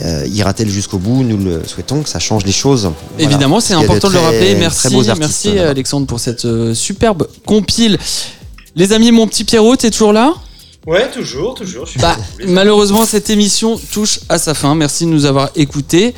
[0.01, 1.23] Euh, Ira-t-elle jusqu'au bout?
[1.23, 2.91] Nous le souhaitons que ça change les choses.
[3.13, 3.29] Voilà.
[3.29, 4.55] Évidemment, c'est important de, le rappeler.
[4.55, 5.59] Merci, artistes, merci.
[5.59, 7.97] Alexandre pour cette euh, superbe compile.
[8.75, 10.33] Les amis, mon petit Pierrot, t'es toujours là?
[10.85, 11.85] Ouais, toujours, toujours.
[11.85, 14.75] Je suis Bah, malheureusement, cette émission touche à sa fin.
[14.75, 16.13] Merci de nous avoir écoutés.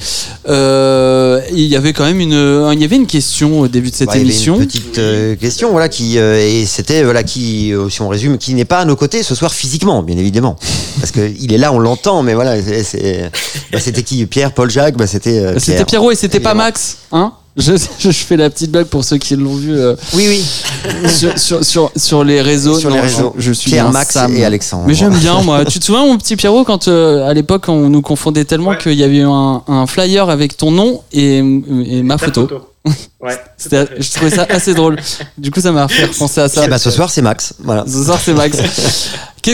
[0.50, 3.96] Euh, il y avait quand même une, il y avait une question au début de
[3.96, 4.56] cette Ouais, il y avait émission.
[4.60, 8.40] Une petite euh, question, voilà, qui euh, et c'était voilà qui, euh, si on résume,
[8.40, 10.56] qui n'est pas à nos côtés ce soir physiquement, bien évidemment,
[11.00, 13.32] parce que il est là, on l'entend, mais voilà, c'est- c'est-
[13.72, 14.26] bah, c'était qui?
[14.26, 15.38] Pierre, Paul, Jacques, bah, c'était.
[15.40, 15.86] euh, C'était.
[15.86, 16.56] Pierrot et c'était pas.
[16.56, 17.34] Max, hein?
[17.58, 21.10] Je, je fais la petite blague pour ceux qui l'ont vu euh, Oui, oui.
[21.10, 22.78] sur, sur, sur, sur les réseaux.
[22.80, 23.34] Sur Non, les réseaux.
[23.38, 24.36] Je, suis Pierre, Max Sam.
[24.36, 24.84] et Alexandre.
[24.88, 25.64] Mais j'aime bien, moi.
[25.66, 28.78] tu te souviens, mon petit Pierrot, quand euh, à l'époque on nous confondait tellement Ouais.
[28.78, 32.48] qu'il y avait eu un, un flyer avec ton nom et, et ma Ta photo.
[33.20, 33.36] Ouais.
[33.58, 34.98] Je trouvais ça assez drôle.
[35.40, 36.62] Du coup, ça m'a fait repenser à ça.
[36.66, 37.56] Eh ben, ce soir, c'est Max.
[37.64, 37.84] Voilà.
[37.88, 38.58] Ce soir, c'est Max.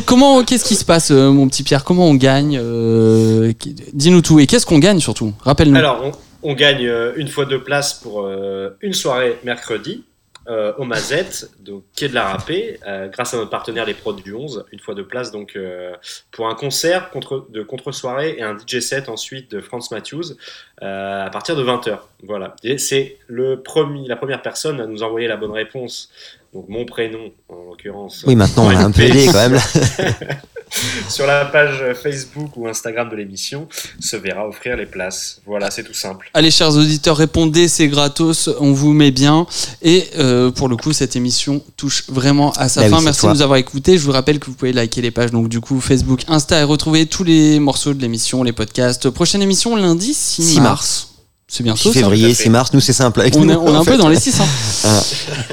[0.06, 1.86] Comment, qu'est-ce qui se passe, euh, mon petit Pierre?
[1.86, 3.54] Comment on gagne euh,
[3.94, 4.40] Dis-nous tout.
[4.42, 5.32] Et qu'est-ce qu'on gagne surtout?
[5.46, 5.78] Rappelle-nous.
[5.78, 6.12] Alors, on,
[6.44, 10.04] on gagne euh, une fois deux places pour euh, une soirée mercredi
[10.48, 14.14] euh, au Mazette, donc quai de la Râpée, euh, grâce à notre partenaire les Prods
[14.14, 14.66] du 11.
[14.72, 15.58] Une fois deux places donc
[16.32, 17.12] pour un concert
[17.50, 20.36] de contre-soirée et un DJ set ensuite de Franz Matthews
[20.82, 22.00] à partir de 20h.
[22.24, 22.56] Voilà.
[22.78, 26.12] C'est le premier, la première personne à nous envoyer la bonne réponse.
[26.54, 28.24] Donc mon prénom en l'occurrence.
[28.28, 29.60] Oui, maintenant, on a un peu aidé quand même.
[31.10, 33.68] sur la page Facebook ou Instagram de l'émission
[34.00, 35.42] se verra offrir les places.
[35.46, 36.30] Voilà, c'est tout simple.
[36.34, 39.46] Allez, chers auditeurs, répondez, c'est gratos, on vous met bien.
[39.82, 43.02] Et euh, pour le coup, cette émission touche vraiment à sa Bah fin.
[43.02, 43.30] Merci toi.
[43.32, 43.98] de nous avoir écoutés.
[43.98, 46.64] Je vous rappelle que vous pouvez liker les pages, donc du coup, Facebook, Insta, et
[46.64, 49.10] retrouver tous les morceaux de l'émission, les podcasts.
[49.10, 50.64] Prochaine émission lundi 6, 6 mars.
[50.70, 51.11] mars.
[51.54, 52.00] C'est bientôt 6 ça.
[52.00, 52.34] février.
[52.34, 53.20] 6 mars, nous c'est simple.
[53.20, 54.40] Avec On nous, est, on est en un peu dans les 6.
[54.40, 54.46] Hein.
[54.84, 55.04] Ah.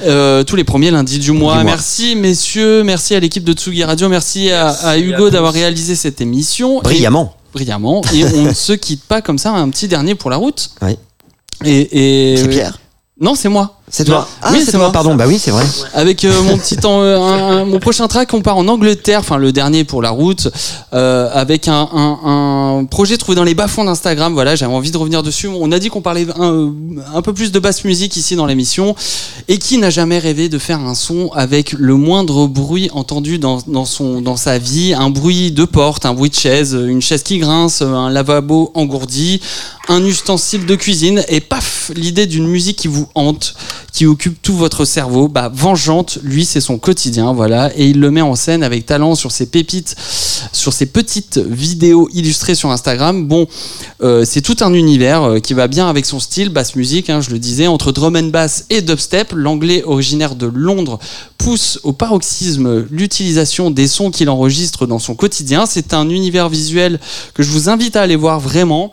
[0.05, 1.59] Euh, tous les premiers lundis du mois.
[1.59, 1.73] Du mois.
[1.73, 5.53] Merci messieurs, merci à l'équipe de Tsugi Radio, merci, à- Merci à, à Hugo d'avoir
[5.53, 6.79] réalisé cette émission.
[6.81, 7.35] Et- Brillamment.
[7.53, 8.01] brillamment.
[8.15, 10.71] Et on ne se quitte pas comme ça, un petit dernier pour la route.
[10.81, 10.97] Oui.
[11.65, 12.79] Et, et C'est Pierre
[13.21, 13.78] Non, c'est moi.
[13.91, 14.25] C'est toi Non.
[14.43, 14.93] Ah, Oui, c'est moi.
[14.93, 15.15] pardon.
[15.15, 15.65] Bah oui, c'est vrai.
[15.95, 19.21] Avec euh, mon petit temps, euh, un- un- mon prochain track, on part en Angleterre,
[19.21, 20.49] enfin le dernier pour la route,
[20.95, 22.19] euh, avec un, un-
[22.81, 24.33] un projet trouvé dans les bas-fonds d'Instagram.
[24.35, 25.49] Voilà, j'avais envie de revenir dessus.
[25.49, 26.71] On a dit qu'on parlait un,
[27.15, 28.95] un peu plus de basse musique ici dans l'émission.
[29.49, 33.59] Et qui n'a jamais rêvé de faire un son avec le moindre bruit entendu dans,
[33.67, 37.23] dans son, dans sa vie, un bruit de porte, un bruit de chaise, une chaise
[37.23, 39.41] qui grince, un lavabo engourdi,
[39.89, 43.55] un ustensile de cuisine, et paf, l'idée d'une musique qui vous hante,
[43.93, 45.29] qui occupe tout votre cerveau.
[45.29, 49.15] Bah, Vengeante, lui, c'est son quotidien, voilà, et il le met en scène avec talent
[49.15, 49.97] sur ses pépites
[50.53, 53.27] sur ces petites vidéos illustrées sur Instagram.
[53.27, 53.47] Bon,
[54.03, 57.21] euh, c'est tout un univers euh, qui va bien avec son style, basse musique, hein,
[57.21, 59.33] je le disais, entre drum and bass et dubstep.
[59.35, 60.99] L'anglais originaire de Londres
[61.37, 65.67] pousse au paroxysme l'utilisation des sons qu'il enregistre dans son quotidien.
[65.67, 67.01] C'est un univers visuel
[67.35, 68.93] que je vous invite à aller voir vraiment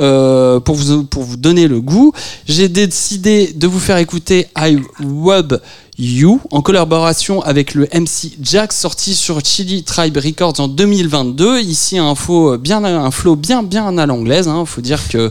[0.00, 2.12] euh, pour, vous, pour vous donner le goût.
[2.46, 5.60] J'ai décidé de vous faire écouter I Wub
[5.98, 11.60] You en collaboration avec le MC Jax sorti sur Chili Tribe Records en 2022.
[11.60, 14.46] Ici un flow bien un flow bien bien à l'anglaise.
[14.46, 15.30] Il faut dire que euh,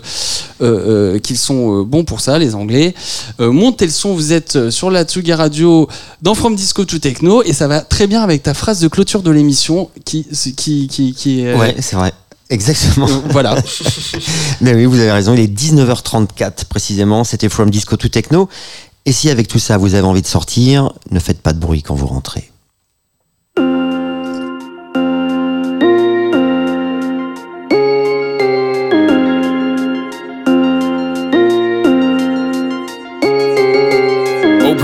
[0.61, 2.95] euh, qu'ils sont euh, bons pour ça les Anglais.
[3.39, 4.15] Euh, montez le son.
[4.15, 5.87] Vous êtes euh, sur la Tsuga Radio
[6.23, 9.21] dans From Disco to Techno et ça va très bien avec ta phrase de clôture
[9.21, 10.25] de l'émission qui
[10.57, 12.11] qui qui, qui est Ouais, c'est vrai.
[12.49, 13.07] Exactement.
[13.09, 13.55] euh, voilà.
[14.61, 18.49] Mais oui, vous avez raison, il est 19h34 précisément, c'était From Disco to Techno.
[19.05, 21.83] Et si avec tout ça vous avez envie de sortir, ne faites pas de bruit
[21.83, 22.51] quand vous rentrez.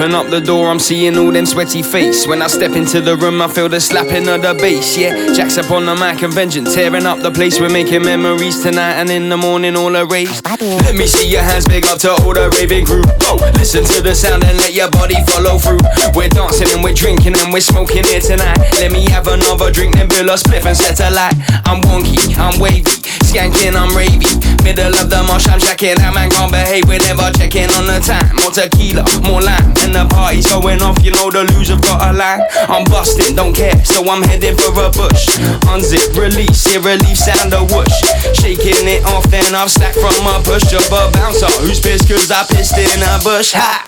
[0.01, 2.25] Open up the door, I'm seeing all them sweaty face.
[2.25, 4.97] When I step into the room, I feel the slapping of the bass.
[4.97, 7.59] Yeah, Jack's up on the mic and vengeance, tearing up the place.
[7.59, 10.43] We're making memories tonight, and in the morning, all erased.
[10.59, 13.03] Let me see your hands big up to all the raving crew.
[13.29, 15.85] Oh, listen to the sound and let your body follow through.
[16.17, 18.57] We're dancing and we're drinking and we're smoking here tonight.
[18.81, 21.37] Let me have another drink, then bill a spliff and set a light.
[21.69, 22.89] I'm wonky, I'm wavy,
[23.21, 24.25] skanking, I'm ravy.
[24.65, 26.01] Middle of the marsh, I'm jacking.
[26.01, 28.33] That man can't behave, we're never checking on the time.
[28.41, 31.03] More tequila, more lime, and the party's going off.
[31.03, 32.41] You know the loser got a line.
[32.69, 35.27] I'm busting, don't care, so I'm heading for a bush.
[35.67, 37.99] Unzip, release, hear relief, sound a whoosh.
[38.33, 42.31] Shaking it off, then I've slacked from a push of a bouncer who's pissed cause
[42.31, 43.53] I pissed in a bush.
[43.53, 43.85] Ha!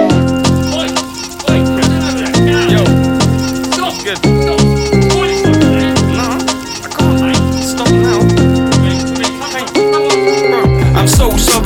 [0.00, 0.37] I'm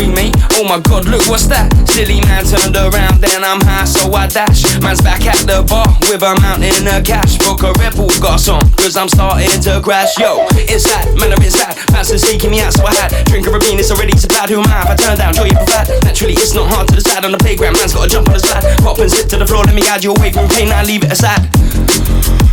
[0.09, 0.35] mate.
[0.59, 1.71] Oh my god, look what's that?
[1.89, 4.63] Silly man turned around, then I'm high, so I dash.
[4.81, 7.39] Man's back at the bar with a mountain of cash.
[7.39, 10.17] Book a Bull got some, cause I'm starting to crash.
[10.19, 11.77] Yo, it's that, man, it's that.
[11.93, 13.11] Pastor's taking me out, so I had.
[13.27, 14.51] Drink a Rabin, it's already supplied.
[14.51, 14.83] Who am I?
[14.83, 15.89] If I turn down, joy you provide.
[16.05, 17.77] Naturally, it's not hard to decide on the playground.
[17.77, 18.65] Man's gotta jump on the slide.
[18.81, 21.05] Pop and slip to the floor, let me guide you away from pain, I leave
[21.05, 21.45] it aside.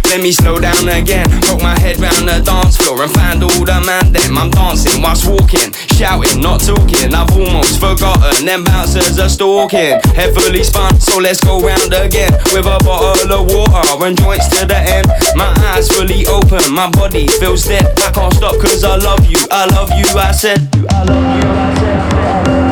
[0.10, 1.30] Let me slow down again.
[1.46, 4.38] Poke my head round the dance floor and find all the man them.
[4.38, 7.14] I'm dancing whilst walking, shouting, not talking.
[7.14, 10.02] I've almost forgotten them bouncers are stalking.
[10.18, 14.50] Head fully spun, so let's go round again with a bottle of water and joints
[14.58, 15.06] to the end.
[15.38, 17.86] My eyes fully open, my body feels dead.
[18.02, 20.58] I can't stop cause I love you, I love you, I said.
[20.90, 22.69] I love you, I said.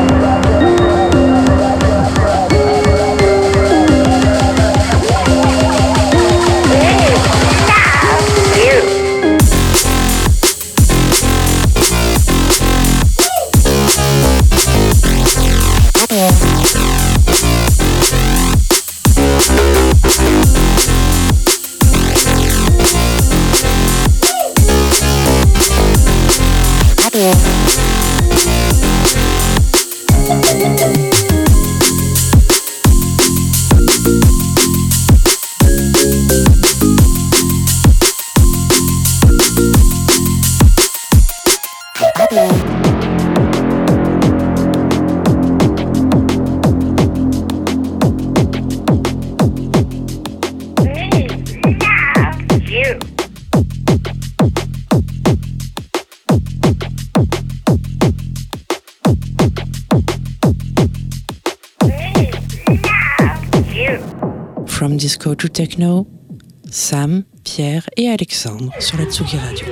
[65.38, 66.08] To Techno,
[66.68, 69.66] Sam, Pierre et Alexandre sur la Tsugi Radio.